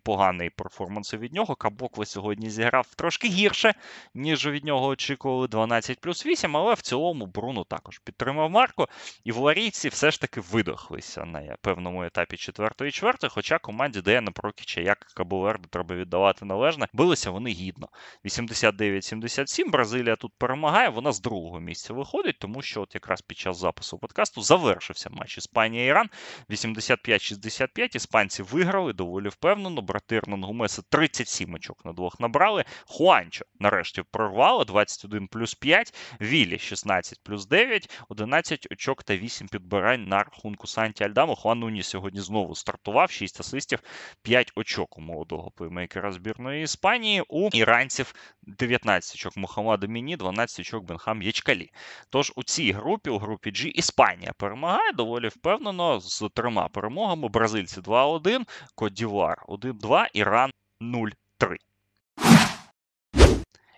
поганий 0.02 0.50
перформанс 0.50 1.14
від 1.14 1.32
нього. 1.32 1.54
Кабоква 1.54 2.06
сьогодні 2.06 2.50
зіграв 2.50 2.94
трошки 2.94 3.28
гірше, 3.28 3.74
ніж 4.14 4.46
від 4.46 4.64
нього 4.64 4.86
очікували 4.86 5.48
12 5.48 6.00
плюс 6.00 6.26
8, 6.26 6.56
але 6.56 6.74
в 6.74 6.80
цілому 6.80 7.26
Бруно 7.26 7.64
також 7.64 7.98
підтримав 7.98 8.50
Марко. 8.50 8.88
І 9.24 9.32
валарійці 9.32 9.88
все 9.88 10.10
ж 10.10 10.20
таки 10.20 10.40
видохлися 10.40 11.24
на 11.24 11.56
певному 11.60 12.04
етапі 12.04 12.36
четвертої 12.36 12.90
чверти. 13.12 13.28
Хоча 13.28 13.58
команді 13.58 14.00
Деяна 14.00 14.30
Прокіча, 14.30 14.80
як 14.80 14.98
Кабоверде, 14.98 15.68
треба 15.70 15.96
віддавати 15.96 16.44
належне, 16.44 16.88
билися 16.92 17.30
вони 17.30 17.50
гідно. 17.50 17.88
89-77. 18.24 19.70
Бразилія 19.70 20.16
тут 20.16 20.32
перемагає. 20.38 20.88
Вона 20.88 21.12
з 21.12 21.20
другого 21.20 21.60
місця 21.60 21.94
виходить, 21.94 22.38
тому 22.38 22.62
що 22.62 22.82
от 22.82 22.94
якраз 22.94 23.22
під 23.22 23.38
час 23.38 23.58
запису 23.58 23.98
подкасту 23.98 24.40
завершився 24.42 25.10
матч 25.10 25.38
Іспанія-Іран. 25.38 26.08
85-65. 26.50 27.96
Іспанці 27.96 28.42
виграли 28.42 28.92
доволі 28.92 29.28
впевнено. 29.28 29.82
Братир 29.82 30.28
Нангумеса 30.28 30.82
37 30.88 31.54
очок 31.54 31.84
на 31.84 31.92
двох 31.92 32.20
набрали. 32.20 32.64
Хуанчо 32.86 33.44
нарешті 33.60 34.02
прорвало 34.10 34.64
21 34.64 35.28
плюс 35.28 35.54
5. 35.54 35.94
Вілі 36.20 36.58
16 36.58 37.20
плюс 37.22 37.46
9, 37.46 37.90
11 38.08 38.66
очок 38.70 39.02
та 39.02 39.16
8 39.16 39.48
підбирань 39.48 40.04
на 40.04 40.18
рахунку 40.18 40.66
Санті 40.66 41.04
Альдаму. 41.04 41.34
Хуан 41.34 41.58
Нуні 41.58 41.82
сьогодні 41.82 42.20
знову 42.20 42.54
стартував. 42.54 43.01
6 43.10 43.40
асистів, 43.40 43.78
5 44.22 44.52
очок 44.54 44.98
у 44.98 45.00
молодого 45.00 45.50
плеймейкера 45.50 46.12
збірної 46.12 46.62
Іспанії. 46.62 47.22
У 47.28 47.48
іранців 47.52 48.14
19 48.42 49.14
очок 49.14 49.36
Мухаммада 49.36 49.86
Міні, 49.86 50.16
12 50.16 50.60
очок 50.60 50.84
Бенхам 50.84 51.22
Ячкалі. 51.22 51.70
Тож 52.10 52.32
у 52.36 52.42
цій 52.42 52.72
групі, 52.72 53.10
у 53.10 53.18
групі 53.18 53.50
G, 53.50 53.66
Іспанія 53.66 54.32
перемагає 54.32 54.92
доволі 54.92 55.28
впевнено 55.28 56.00
з 56.00 56.28
трьома 56.34 56.68
перемогами. 56.68 57.28
Бразильці 57.28 57.80
2-1, 57.80 58.40
Кодівар 58.74 59.44
1-2, 59.48 60.06
Іран 60.12 60.50
0-3. 60.80 61.12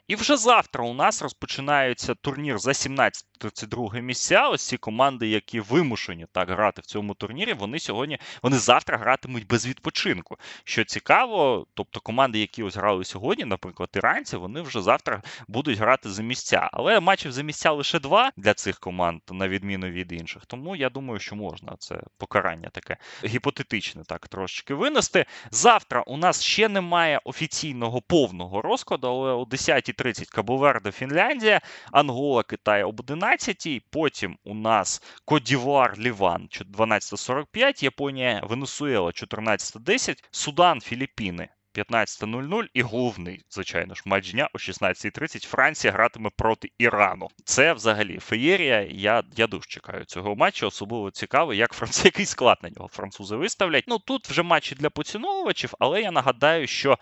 І 0.09 0.17
вже 0.17 0.37
завтра 0.37 0.85
у 0.85 0.95
нас 0.95 1.23
розпочинається 1.23 2.15
турнір 2.15 2.59
за 2.59 2.71
17-32 2.71 4.01
місця. 4.01 4.49
Ось 4.49 4.69
ці 4.69 4.77
команди, 4.77 5.29
які 5.29 5.61
вимушені 5.61 6.27
так 6.33 6.51
грати 6.51 6.83
в 6.83 6.87
цьому 6.87 7.15
турнірі, 7.15 7.53
вони 7.53 7.79
сьогодні 7.79 8.19
вони 8.43 8.59
завтра 8.59 8.99
гратимуть 8.99 9.47
без 9.47 9.67
відпочинку. 9.67 10.37
Що 10.65 10.85
цікаво, 10.85 11.67
тобто 11.75 12.01
команди, 12.01 12.39
які 12.39 12.63
ось 12.63 12.77
грали 12.77 13.05
сьогодні, 13.05 13.45
наприклад, 13.45 13.91
іранці, 13.95 14.37
вони 14.37 14.61
вже 14.61 14.83
завтра 14.83 15.23
будуть 15.49 15.79
грати 15.79 16.11
за 16.11 16.23
місця. 16.23 16.71
Але 16.73 17.01
матчів 17.01 17.33
за 17.33 17.43
місця 17.43 17.71
лише 17.71 17.99
два 17.99 18.33
для 18.37 18.55
цих 18.55 18.79
команд, 18.79 19.21
на 19.31 19.49
відміну 19.49 19.87
від 19.87 20.13
інших. 20.13 20.47
Тому 20.47 20.77
я 20.77 20.91
думаю, 20.91 21.21
що 21.21 21.37
можна 21.37 21.77
це 21.79 22.03
покарання 22.19 22.69
таке 22.69 22.97
гіпотетичне 23.25 24.03
так 24.05 24.29
трошечки 24.29 24.75
винести. 24.75 25.25
Завтра 25.51 26.03
у 26.03 26.17
нас 26.17 26.43
ще 26.43 26.69
немає 26.69 27.21
офіційного 27.25 28.03
повного 28.03 28.63
розкладу, 28.63 29.09
але 29.09 29.33
о 29.33 29.45
10 29.45 29.94
12.30 29.95 30.31
Кабоверде, 30.35 30.93
Фінляндія, 30.93 31.61
Ангола, 31.93 32.43
Китай 32.43 32.83
об 32.83 33.01
11 33.01 33.83
Потім 33.91 34.39
у 34.45 34.55
нас 34.55 35.03
Кодівуар, 35.25 35.99
Ліван 35.99 36.49
12.45, 36.77 37.85
Японія, 37.85 38.41
Венесуела 38.45 39.11
14.10, 39.11 40.25
Судан, 40.31 40.81
Філіппіни. 40.81 41.49
15.00 41.75 42.67
і 42.75 42.83
головний, 42.83 43.45
звичайно 43.51 43.95
ж, 43.95 44.03
матч 44.07 44.33
дня 44.33 44.49
о 44.55 44.59
16.30 44.59 45.47
Франція 45.47 45.93
гратиме 45.93 46.31
проти 46.37 46.71
Ірану. 46.79 47.29
Це 47.45 47.73
взагалі 47.73 48.19
феєрія. 48.19 48.89
Я 48.91 49.23
я 49.37 49.47
дуже 49.47 49.69
чекаю 49.69 50.05
цього 50.05 50.37
матчу. 50.37 50.67
Особливо 50.67 51.11
цікаво, 51.11 51.55
як 51.55 51.73
франц... 51.73 52.05
який 52.05 52.27
склад 52.27 52.59
на 52.63 52.71
нього 52.71 52.89
французи 52.89 53.37
виставлять. 53.37 53.85
Ну 53.87 53.99
тут 53.99 54.29
вже 54.29 54.43
матчі 54.43 54.75
для 54.75 54.91
поціновувачів, 54.91 55.75
але 55.79 56.03
я 56.03 56.11
нагадаю, 56.11 56.67
що 56.67 56.99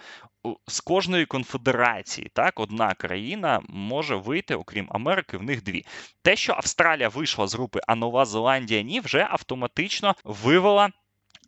з 0.67 0.81
кожної 0.81 1.27
конфедерації 1.27 2.31
так 2.35 2.61
одна 2.61 2.95
країна 2.95 3.61
може 3.69 4.17
вийти, 4.17 4.55
окрім 4.55 4.89
Америки, 4.91 5.37
в 5.37 5.43
них 5.43 5.63
дві. 5.63 5.85
Те, 6.23 6.37
що 6.37 6.53
Австралія 6.53 7.09
вийшла 7.09 7.47
з 7.47 7.55
групи, 7.55 7.81
а 7.87 7.95
Нова 7.95 8.25
Зеландія 8.25 8.83
ні, 8.83 9.01
вже 9.01 9.27
автоматично 9.31 10.15
вивела 10.25 10.91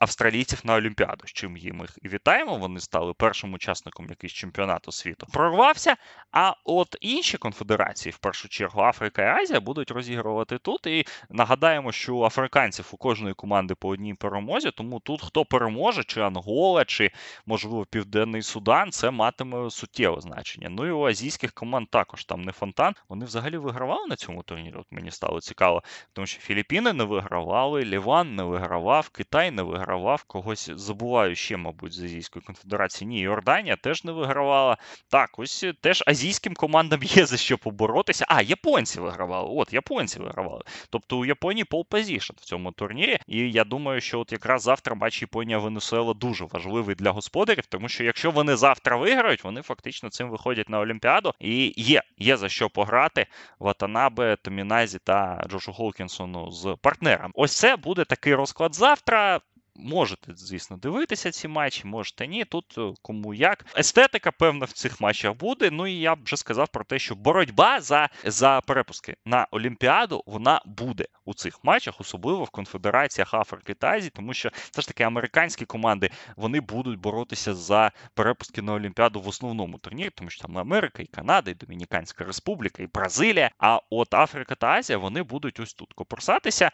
австралійців 0.05 0.61
на 0.65 0.75
Олімпіаду, 0.75 1.27
з 1.27 1.33
чим 1.33 1.57
їм 1.57 1.81
їх 1.81 1.99
і 2.03 2.09
вітаємо. 2.09 2.57
Вони 2.57 2.81
стали 2.81 3.15
першим 3.15 3.53
учасником 3.53 4.07
якийсь 4.11 4.33
чемпіонату 4.33 4.93
світу. 4.93 5.27
Прорвався. 5.33 5.97
А 6.33 6.53
от 6.65 6.97
інші 7.01 7.39
конфедерації, 7.39 8.13
в 8.13 8.19
першу 8.19 8.49
чергу, 8.49 8.83
Африка 8.83 9.23
і 9.23 9.43
Азія, 9.43 9.61
будуть 9.61 9.91
розігрувати 9.91 10.59
тут. 10.59 10.87
І 10.87 11.05
нагадаємо, 11.31 11.93
що 11.93 12.17
у 12.17 12.25
африканців 12.25 12.89
у 12.93 12.97
кожної 12.97 13.35
команди 13.35 13.75
по 13.75 13.89
одній 13.89 14.15
перемозі, 14.15 14.71
тому 14.71 15.01
тут 15.01 15.23
хто 15.23 15.45
переможе, 15.45 16.05
чи 16.05 16.21
Ангола, 16.21 16.85
чи 16.85 17.11
можливо 17.47 17.85
Південний 17.85 18.43
Судан, 18.43 18.93
це 18.93 19.11
матиме 19.11 19.71
суттєве 19.71 20.21
значення. 20.21 20.69
Ну 20.71 20.87
і 20.87 20.91
у 20.91 21.07
азійських 21.07 21.53
команд 21.53 21.89
також 21.91 22.25
там 22.25 22.43
не 22.43 22.53
фонтан. 22.53 22.95
Вони 23.09 23.25
взагалі 23.25 23.57
вигравали 23.57 24.07
на 24.07 24.17
цьому 24.17 24.43
турнірі. 24.43 24.75
От 24.77 24.87
мені 24.91 25.11
стало 25.11 25.41
цікаво, 25.41 25.83
тому 26.13 26.27
що 26.27 26.41
Філіппіни 26.41 26.93
не 26.93 27.05
вигравали, 27.05 27.85
Ліван 27.85 28.37
не 28.37 28.43
вигравав, 28.43 29.09
Китай 29.09 29.51
не 29.51 29.63
вигравав 29.63 29.94
вигравав. 29.95 30.25
Когось 30.25 30.71
забуваю 30.75 31.35
ще, 31.35 31.57
мабуть, 31.57 31.93
з 31.93 32.03
Азійської 32.03 32.45
конфедерації. 32.45 33.09
Ні, 33.09 33.21
Йорданія 33.21 33.77
теж 33.77 34.05
не 34.05 34.13
вигравала. 34.13 34.77
Так, 35.09 35.39
ось 35.39 35.65
теж 35.81 36.05
азійським 36.07 36.55
командам 36.55 37.03
є 37.03 37.27
за 37.27 37.37
що 37.37 37.59
поборотися. 37.59 38.25
А, 38.29 38.43
японці 38.43 39.01
вигравали. 39.01 39.49
От, 39.53 39.73
японці 39.73 40.19
вигравали. 40.19 40.63
Тобто 40.91 41.19
у 41.19 41.25
Японії 41.25 41.65
pole 41.65 41.87
position 41.89 42.35
в 42.37 42.45
цьому 42.45 42.73
турнірі. 42.73 43.19
І 43.27 43.51
я 43.51 43.65
думаю, 43.65 44.01
що 44.01 44.21
от 44.21 44.33
якраз 44.33 44.63
завтра 44.63 44.95
матч 44.95 45.23
Японія 45.23 45.59
Венесуела 45.59 46.15
дуже 46.15 46.45
важливий 46.45 46.95
для 46.95 47.11
господарів, 47.11 47.67
тому 47.67 47.89
що 47.89 48.05
якщо 48.05 48.31
вони 48.31 48.57
завтра 48.57 48.97
виграють, 48.97 49.45
вони 49.45 49.63
фактично 49.63 50.11
цим 50.11 50.31
виходять 50.31 50.69
на 50.69 50.81
Олімпіаду. 50.81 51.33
І 51.41 51.75
є, 51.77 52.03
є 52.19 52.37
за 52.37 52.49
що 52.49 52.71
пограти 52.71 53.27
Ватанабе, 53.59 54.37
Томіназі 54.43 54.99
та 55.05 55.45
Джошу 55.49 55.73
Холкінсону 55.73 56.51
з 56.51 56.77
партнером. 56.83 57.31
Ось 57.35 57.59
це 57.59 57.77
буде 57.77 58.05
такий 58.05 58.35
розклад 58.35 58.75
завтра. 58.75 59.41
Можете, 59.77 60.33
звісно, 60.37 60.77
дивитися 60.77 61.31
ці 61.31 61.49
матчі, 61.49 61.87
можете 61.87 62.27
ні. 62.27 62.45
Тут 62.45 62.75
е, 62.79 62.93
кому 63.03 63.35
як. 63.35 63.67
Естетика, 63.79 64.31
певна, 64.31 64.67
в 64.67 64.73
цих 64.73 65.01
матчах 65.01 65.35
буде. 65.35 65.71
Ну 65.71 65.87
і 65.87 65.93
я 65.93 66.15
вже 66.15 66.37
сказав 66.37 66.69
про 66.69 66.85
те, 66.85 66.99
що 66.99 67.15
боротьба 67.15 67.81
за 67.81 68.09
за 68.25 68.61
перепуски 68.67 69.17
на 69.25 69.47
Олімпіаду 69.51 70.23
вона 70.27 70.61
буде 70.67 71.07
у 71.25 71.35
цих 71.35 71.65
матчах, 71.65 72.01
особливо 72.01 72.45
в 72.45 72.51
конфедераціях 72.51 73.35
Африки 73.35 73.75
та 73.75 73.89
Азії, 73.89 74.11
тому 74.15 74.35
що 74.35 74.51
все 74.71 74.83
ж 74.83 74.89
таки 74.89 75.03
американські 75.03 75.65
команди 75.65 76.11
вони 76.37 76.61
будуть 76.61 76.99
боротися 76.99 77.55
за 77.55 77.93
перепуски 78.15 78.63
на 78.63 78.73
Олімпіаду 78.73 79.21
в 79.21 79.29
основному 79.29 79.79
турнірі, 79.79 80.11
тому 80.11 80.31
що 80.31 80.43
там 80.43 80.59
Америка, 80.59 81.03
і 81.03 81.07
Канада, 81.07 81.51
і 81.51 81.55
Домініканська 81.55 82.25
Республіка, 82.25 82.83
і 82.83 82.87
Бразилія. 82.87 83.51
А 83.59 83.81
от 83.91 84.15
Африка 84.15 84.55
та 84.55 84.67
Азія 84.67 84.99
вони 84.99 85.23
будуть 85.23 85.61
ось 85.61 85.75
тут 85.75 85.93
копорсатися. 85.93 86.71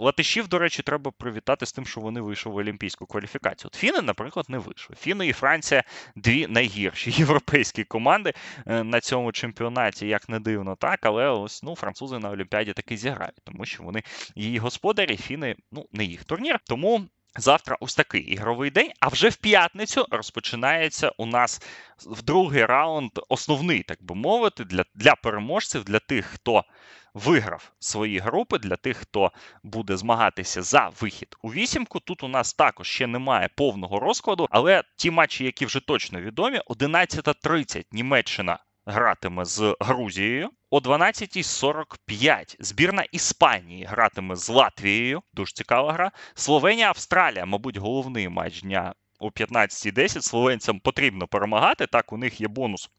Латишів, 0.00 0.48
до 0.48 0.58
речі, 0.58 0.82
треба 0.82 1.10
привітати 1.10 1.66
з 1.66 1.72
тим, 1.72 1.86
що 1.86 2.00
вони 2.00 2.20
вийшли 2.20 2.52
в 2.52 2.56
олімпійську 2.56 3.06
кваліфікацію. 3.06 3.68
От 3.68 3.74
Фіни, 3.74 4.02
наприклад, 4.02 4.46
не 4.48 4.58
вийшли. 4.58 4.96
Фіни 5.00 5.26
і 5.26 5.32
Франція 5.32 5.82
дві 6.16 6.46
найгірші 6.46 7.10
європейські 7.18 7.84
команди 7.84 8.32
е, 8.66 8.84
на 8.84 9.00
цьому 9.00 9.32
чемпіонаті, 9.32 10.06
як 10.06 10.28
не 10.28 10.40
дивно, 10.40 10.76
так, 10.76 10.98
але 11.02 11.28
ось 11.28 11.62
ну, 11.62 11.76
французи 11.76 12.18
на 12.18 12.30
Олімпіаді 12.30 12.72
таки 12.72 12.96
зіграють, 12.96 13.40
тому 13.44 13.64
що 13.64 13.82
вони 13.82 14.02
її 14.34 14.58
господарі, 14.58 15.16
фіни, 15.16 15.56
ну, 15.72 15.86
не 15.92 16.04
їх 16.04 16.24
турнір. 16.24 16.60
Тому 16.64 17.08
Завтра 17.38 17.76
ось 17.80 17.94
такий 17.94 18.20
ігровий 18.20 18.70
день, 18.70 18.90
а 19.00 19.08
вже 19.08 19.28
в 19.28 19.36
п'ятницю 19.36 20.06
розпочинається 20.10 21.12
у 21.18 21.26
нас 21.26 21.62
в 22.06 22.22
другий 22.22 22.64
раунд 22.64 23.10
основний, 23.28 23.82
так 23.82 24.02
би 24.02 24.14
мовити, 24.14 24.64
для 24.64 24.84
для 24.94 25.14
переможців, 25.14 25.84
для 25.84 25.98
тих, 25.98 26.26
хто 26.26 26.64
виграв 27.14 27.72
свої 27.78 28.18
групи, 28.18 28.58
для 28.58 28.76
тих, 28.76 28.96
хто 28.96 29.32
буде 29.62 29.96
змагатися 29.96 30.62
за 30.62 30.90
вихід 31.00 31.36
у 31.42 31.52
вісімку. 31.52 32.00
Тут 32.00 32.22
у 32.22 32.28
нас 32.28 32.54
також 32.54 32.88
ще 32.88 33.06
немає 33.06 33.48
повного 33.56 34.00
розкладу, 34.00 34.48
але 34.50 34.82
ті 34.96 35.10
матчі, 35.10 35.44
які 35.44 35.66
вже 35.66 35.80
точно 35.80 36.20
відомі, 36.20 36.60
11.30 36.68 37.84
Німеччина 37.92 38.58
гратиме 38.88 39.44
з 39.44 39.76
Грузією. 39.80 40.50
О 40.70 40.78
12.45 40.78 42.56
збірна 42.60 43.02
Іспанії 43.12 43.84
гратиме 43.84 44.36
з 44.36 44.48
Латвією. 44.48 45.22
Дуже 45.34 45.52
цікава 45.52 45.92
гра. 45.92 46.10
Словенія, 46.34 46.88
Австралія, 46.88 47.46
мабуть, 47.46 47.76
головний 47.76 48.28
матч 48.28 48.62
дня 48.62 48.94
о 49.18 49.28
15.10. 49.28 50.20
Словенцям 50.20 50.80
потрібно 50.80 51.26
перемагати. 51.26 51.86
Так, 51.86 52.12
у 52.12 52.16
них 52.16 52.40
є 52.40 52.48
бонус 52.48 52.90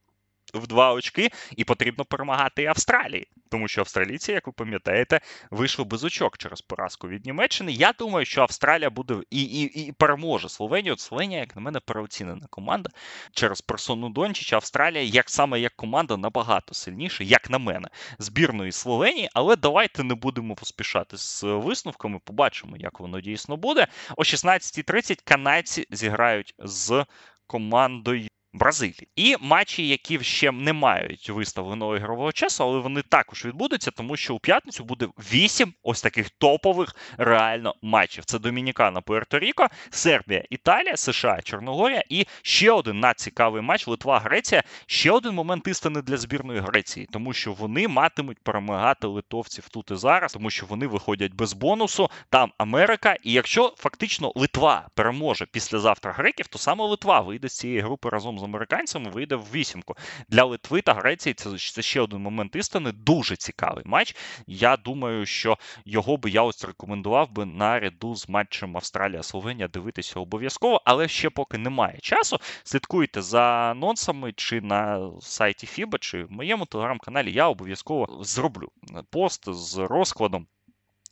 в 0.54 0.68
два 0.68 0.94
очки, 0.94 1.30
і 1.58 1.64
потрібно 1.64 2.06
перемагати 2.06 2.66
Австралії, 2.66 3.28
тому 3.50 3.68
що 3.68 3.82
австралійці, 3.82 4.32
як 4.32 4.48
ви 4.48 4.54
пам'ятаєте, 4.54 5.20
вийшли 5.52 5.86
без 5.86 6.04
очок 6.04 6.38
через 6.38 6.62
поразку 6.62 7.08
від 7.08 7.26
Німеччини. 7.26 7.72
Я 7.72 7.94
думаю, 8.00 8.26
що 8.26 8.42
Австралія 8.42 8.90
буде 8.90 9.16
і 9.30 9.44
і, 9.44 9.88
і 9.88 9.92
переможе 9.92 10.50
Словенію. 10.50 10.94
От 10.94 11.00
Словенія, 11.00 11.40
як 11.40 11.56
на 11.56 11.62
мене, 11.62 11.80
переоцінена 11.80 12.48
команда 12.50 12.90
через 13.32 13.62
персону 13.62 14.10
Дончича. 14.10 14.56
Австралія, 14.56 15.04
як 15.04 15.30
саме 15.30 15.60
як 15.60 15.76
команда, 15.76 16.18
набагато 16.18 16.74
сильніша, 16.74 17.24
як 17.24 17.50
на 17.50 17.58
мене, 17.58 17.88
збірної 18.20 18.72
Словенії. 18.72 19.30
Але 19.34 19.56
давайте 19.56 20.04
не 20.04 20.16
будемо 20.16 20.56
поспішати 20.56 21.18
з 21.18 21.44
висновками. 21.44 22.20
Побачимо, 22.24 22.78
як 22.78 23.00
воно 23.00 23.22
дійсно 23.22 23.58
буде. 23.58 23.88
О 24.18 24.22
16.30 24.22 25.20
канадці 25.24 25.88
зіграють 25.92 26.56
з 26.60 27.06
командою. 27.48 28.28
Бразилії. 28.54 29.08
І 29.16 29.36
матчі, 29.40 29.88
які 29.88 30.20
ще 30.20 30.52
не 30.52 30.74
мають 30.74 31.30
виставленого 31.30 31.98
ігрового 31.98 32.32
часу, 32.32 32.64
але 32.64 32.80
вони 32.80 33.02
також 33.02 33.46
відбудуться, 33.46 33.92
тому 33.92 34.18
що 34.18 34.36
у 34.36 34.40
п'ятницю 34.40 34.84
буде 34.84 35.08
вісім 35.34 35.74
ось 35.84 36.02
таких 36.02 36.30
топових 36.30 36.96
реально 37.18 37.76
матчів. 37.82 38.26
Це 38.26 38.40
Домінікана, 38.40 39.02
Пуерто-Ріко, 39.02 39.68
Сербія, 39.90 40.44
Італія, 40.50 40.98
США, 40.98 41.40
Чорногорія 41.44 42.04
і 42.10 42.26
ще 42.42 42.72
один 42.72 43.00
надцікавий 43.00 43.62
матч 43.62 43.88
Литва, 43.88 44.20
Греція. 44.20 44.64
Ще 44.86 45.12
один 45.12 45.34
момент 45.34 45.68
істини 45.68 46.02
для 46.02 46.18
збірної 46.18 46.60
Греції, 46.60 47.08
тому 47.12 47.34
що 47.34 47.54
вони 47.54 47.88
матимуть 47.88 48.40
перемагати 48.40 49.08
литовців 49.08 49.70
тут 49.70 49.92
і 49.92 49.96
зараз, 49.96 50.34
тому 50.34 50.50
що 50.50 50.66
вони 50.66 50.88
виходять 50.88 51.34
без 51.34 51.54
бонусу. 51.54 52.10
Там 52.30 52.52
Америка. 52.58 53.16
І 53.24 53.32
якщо 53.32 53.74
фактично 53.78 54.32
Литва 54.36 54.88
переможе 54.94 55.46
післязавтра 55.46 56.12
греків, 56.12 56.48
то 56.48 56.60
саме 56.60 56.86
Литва 56.86 57.20
вийде 57.20 57.50
з 57.50 57.58
цієї 57.58 57.80
групи 57.80 58.10
разом 58.10 58.39
з 58.40 58.44
американцями 58.44 59.10
вийде 59.10 59.36
в 59.36 59.46
вісімку. 59.54 59.96
Для 60.30 60.44
Литви 60.44 60.82
та 60.82 60.94
Греції 60.94 61.34
це, 61.34 61.58
це 61.58 61.82
ще 61.82 62.02
один 62.02 62.20
момент 62.20 62.56
істини. 62.56 62.92
Дуже 62.92 63.36
цікавий 63.36 63.84
матч. 63.86 64.16
Я 64.48 64.78
думаю, 64.78 65.26
що 65.26 65.58
його 65.86 66.18
би 66.18 66.30
я 66.30 66.42
ось 66.42 66.66
рекомендував 66.66 67.32
би 67.32 67.46
наряду 67.46 68.16
з 68.16 68.30
матчем 68.30 68.78
Австралія-Словенія 68.78 69.68
дивитися 69.68 70.20
обов'язково, 70.20 70.82
але 70.86 71.08
ще 71.08 71.30
поки 71.30 71.58
немає 71.58 72.00
часу. 72.02 72.38
Слідкуйте 72.64 73.22
за 73.22 73.42
анонсами 73.42 74.34
чи 74.34 74.62
на 74.62 75.12
сайті 75.22 75.68
FIBA, 75.68 75.98
чи 76.00 76.24
в 76.24 76.32
моєму 76.32 76.66
телеграм-каналі. 76.66 77.32
Я 77.32 77.48
обов'язково 77.48 78.24
зроблю 78.24 78.72
пост 79.12 79.54
з 79.54 79.78
розкладом 79.78 80.48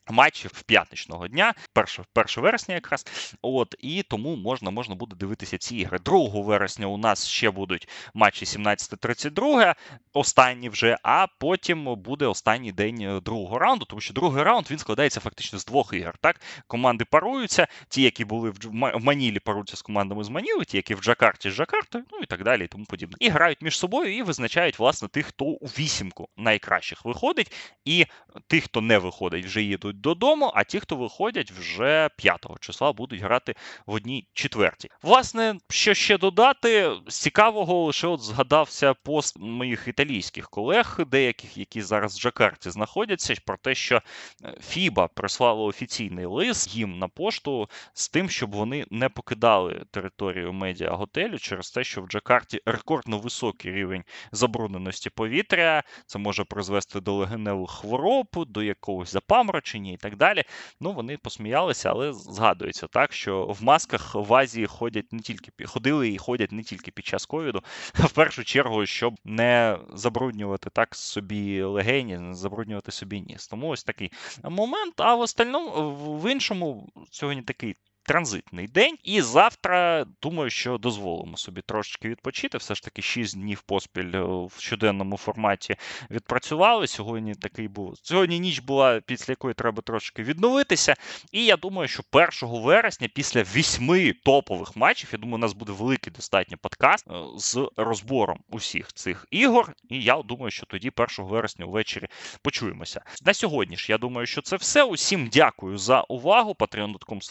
матчів 0.10 0.63
п'ятничного 0.63 1.28
дня, 1.28 1.54
1, 1.76 1.88
1 2.15 2.43
вересня, 2.43 2.76
якраз. 2.76 3.06
От 3.41 3.76
і 3.80 4.04
тому 4.04 4.36
можна 4.36 4.72
можна 4.72 4.96
буде 4.96 5.15
дивитися 5.15 5.58
ці 5.58 5.76
ігри. 5.76 6.00
2 6.00 6.30
вересня 6.41 6.88
у 6.88 6.98
нас 6.98 7.28
ще 7.28 7.52
будуть 7.52 7.89
матчі 8.13 8.46
17-32, 8.46 9.76
останні 10.13 10.70
вже, 10.70 10.98
а 11.04 11.28
потім 11.39 11.96
буде 11.96 12.26
останній 12.26 12.72
день 12.72 13.02
е, 13.02 13.20
другого 13.20 13.60
раунду, 13.60 13.86
тому 13.86 14.02
що 14.02 14.13
другий 14.13 14.43
раунд 14.43 14.72
він 14.72 14.78
складається 14.78 15.20
фактично 15.20 15.60
з 15.60 15.65
двох 15.65 15.93
ігор. 15.93 16.17
Так, 16.22 16.41
команди 16.67 17.06
паруються, 17.06 17.67
ті, 17.89 18.02
які 18.02 18.26
були 18.26 18.50
в 18.50 18.74
Манілі, 19.00 19.39
паруються 19.39 19.78
з 19.78 19.82
командами 19.82 20.24
з 20.24 20.30
Маніли, 20.30 20.65
ті, 20.65 20.78
які 20.78 20.96
в 20.96 21.02
Джакарті 21.02 21.52
з 21.52 21.54
Джакартою, 21.54 22.04
ну 22.12 22.20
і 22.20 22.26
так 22.26 22.43
далі, 22.43 22.65
і 22.65 22.67
тому 22.67 22.86
подібне. 22.86 23.17
І 23.20 23.30
грають 23.30 23.62
між 23.62 23.78
собою 23.78 24.15
і 24.17 24.22
визначають 24.22 24.80
власне 24.80 25.08
тих, 25.08 25.26
хто 25.26 25.46
у 25.46 25.65
вісімку 25.65 26.30
найкращих 26.38 27.06
виходить, 27.06 27.54
і 27.86 28.06
тих, 28.48 28.63
хто 28.63 28.82
не 28.82 28.98
виходить, 28.98 29.46
вже 29.46 29.62
їдуть 29.62 29.96
їдуть 29.97 30.01
додому, 30.01 30.51
а 30.55 30.63
ті, 30.63 30.79
хто 30.79 30.95
виходять 30.95 31.51
вже 31.51 32.10
5 32.17 32.45
числа, 32.60 32.93
будуть 32.93 33.21
грати 33.21 33.55
в 33.86 33.93
одній 33.93 34.27
четвертій. 34.33 34.89
Власне, 35.01 35.55
що 35.69 35.93
ще 35.93 36.17
додати, 36.17 36.91
з 37.07 37.21
цікавого 37.21 37.86
лише 37.86 38.07
от 38.07 38.21
згадався 38.21 38.93
пост 38.93 39.39
моїх 39.39 39.88
італійських 39.88 40.49
колег, 40.49 40.99
деяких, 41.12 41.57
які 41.57 41.81
зараз 41.81 42.17
в 42.17 42.21
Джакарті 42.21 42.69
знаходяться, 42.69 43.36
про 43.45 43.57
те, 43.57 43.75
що 43.75 44.01
е, 44.43 44.57
Фіба 44.62 45.07
прислала 45.07 45.63
офіційний 45.63 46.25
лист 46.25 46.75
їм 46.75 46.99
на 46.99 47.07
пошту 47.07 47.69
з 47.93 48.10
тим, 48.10 48.29
щоб 48.29 48.51
вони 48.51 48.86
не 48.91 49.10
покидали 49.10 49.86
територію 49.91 50.53
медіа 50.53 50.91
готелю 50.91 51.38
через 51.38 51.71
те, 51.71 51.83
що 51.83 52.01
в 52.01 52.07
Джакарті 52.07 52.62
рекордно 52.65 53.19
високий 53.19 53.71
рівень 53.71 54.03
забрудненості 54.31 55.10
повітря. 55.10 55.83
Це 56.05 56.19
може 56.19 56.43
призвести 56.43 56.99
до 56.99 57.13
легеневих 57.13 57.69
хвороб, 57.69 58.27
до 58.36 58.63
якогось 58.63 59.12
запаморочення. 59.12 59.87
Україні 59.88 59.93
і 59.93 59.97
так 59.97 60.17
далі. 60.17 60.43
Ну 60.80 60.93
вони 60.93 61.17
посміялися, 61.17 61.89
але 61.89 62.13
згадується 62.13 62.88
так, 62.88 63.13
що 63.13 63.45
в 63.45 63.63
масках 63.63 64.15
в 64.15 64.34
Азії 64.34 64.65
ходять 64.65 65.13
не 65.13 65.19
тільки 65.19 65.65
ходили 65.65 66.10
і 66.10 66.17
ходять 66.17 66.52
не 66.52 66.63
тільки 66.63 66.91
під 66.91 67.06
час 67.06 67.26
ковіду, 67.26 67.63
а 68.00 68.06
в 68.06 68.12
першу 68.12 68.43
чергу, 68.43 68.86
щоб 68.86 69.15
не 69.26 69.80
забруднювати 69.93 70.69
так 70.69 70.95
собі 70.95 71.62
легені, 71.62 72.17
не 72.17 72.34
забруднювати 72.34 72.91
собі 72.91 73.21
ніс. 73.21 73.47
Тому 73.47 73.67
ось 73.67 73.84
такий 73.84 74.12
момент. 74.43 74.93
А 74.97 75.15
в 75.15 75.19
остальному 75.19 75.91
в 76.19 76.32
іншому 76.32 76.89
сьогодні 77.12 77.43
такий 77.43 77.76
транзитний 78.08 78.67
день. 78.67 78.98
І 79.04 79.22
завтра 79.22 80.06
думаю, 80.22 80.50
що 80.50 80.78
дозволимо 80.78 81.38
собі 81.38 81.62
трошечки 81.62 82.10
відпочити. 82.10 82.58
Все 82.58 82.76
ж 82.76 82.84
таки 82.84 83.02
6 83.02 83.39
днів 83.39 83.62
поспіль 83.62 84.12
е, 84.15 84.22
в 84.22 84.54
щоденному 84.58 85.17
форматі 85.17 85.76
відпрацювали. 86.12 86.88
Сьогодні 86.88 87.36
такий 87.36 87.67
був. 87.67 87.93
Сьогодні 88.04 88.39
ніч 88.39 88.60
була, 88.60 89.02
після 89.06 89.32
якої 89.32 89.54
треба 89.54 89.82
трошки 89.82 90.24
відновитися. 90.24 90.96
І 91.32 91.46
я 91.46 91.58
думаю, 91.58 91.88
що 91.88 92.04
1 92.12 92.30
вересня, 92.41 93.08
після 93.15 93.43
вісьми 93.43 94.13
топових 94.13 94.76
матчів, 94.76 95.10
я 95.13 95.20
думаю, 95.20 95.36
у 95.36 95.38
нас 95.38 95.54
буде 95.54 95.72
великий 95.72 96.13
достатньо 96.13 96.58
подкаст 96.58 97.08
е, 97.08 97.13
з 97.38 97.70
розбором 97.78 98.39
усіх 98.50 98.93
цих 98.93 99.26
ігор. 99.32 99.74
І 99.89 100.02
я 100.02 100.22
думаю, 100.22 100.52
що 100.52 100.65
тоді 100.65 100.91
1 100.96 101.08
вересня 101.26 101.65
ввечері 101.65 102.08
почуємося. 102.41 103.02
На 103.26 103.34
сьогодні 103.34 103.78
ж 103.78 103.91
я 103.91 103.98
думаю, 103.98 104.28
що 104.28 104.41
це 104.41 104.56
все. 104.56 104.84
Усім 104.84 105.30
дякую 105.34 105.78
за 105.78 106.02
увагу. 106.02 106.56
Patreon.com 106.60 107.22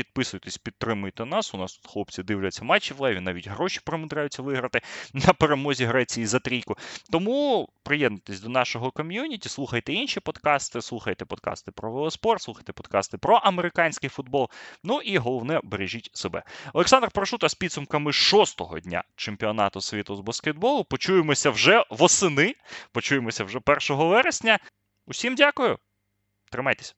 Підписуйтесь, 0.00 0.58
підтримуйте 0.58 1.24
нас. 1.24 1.54
У 1.54 1.58
нас 1.58 1.76
тут 1.76 1.92
хлопці 1.92 2.22
дивляться 2.22 2.64
матчі 2.64 2.94
в 2.94 3.00
леві, 3.00 3.20
навіть 3.20 3.48
гроші 3.48 3.80
промудряються 3.84 4.42
виграти 4.42 4.80
на 5.14 5.32
перемозі 5.32 5.84
Греції 5.84 6.26
за 6.26 6.38
трійку. 6.38 6.76
Тому 7.12 7.68
приєднуйтесь 7.82 8.40
до 8.40 8.48
нашого 8.48 8.90
ком'юніті, 8.90 9.48
слухайте 9.48 9.92
інші 9.92 10.20
подкасти, 10.20 10.82
слухайте 10.82 11.24
подкасти 11.24 11.72
про 11.72 11.92
велоспорт, 11.92 12.42
слухайте 12.42 12.72
подкасти 12.72 13.18
про 13.18 13.36
американський 13.36 14.10
футбол. 14.10 14.50
Ну 14.84 15.00
і 15.00 15.18
головне, 15.18 15.60
бережіть 15.64 16.10
себе. 16.12 16.42
Олександр 16.72 17.10
Прошута 17.10 17.48
з 17.48 17.54
підсумками 17.54 18.12
шостого 18.12 18.80
дня 18.80 19.04
чемпіонату 19.16 19.80
світу 19.80 20.16
з 20.16 20.20
баскетболу. 20.20 20.84
Почуємося 20.84 21.50
вже 21.50 21.84
восени. 21.90 22.54
Почуємося 22.92 23.44
вже 23.44 23.58
1 23.66 23.96
вересня. 23.96 24.58
Усім 25.06 25.34
дякую. 25.34 25.78
Тримайтеся. 26.50 26.94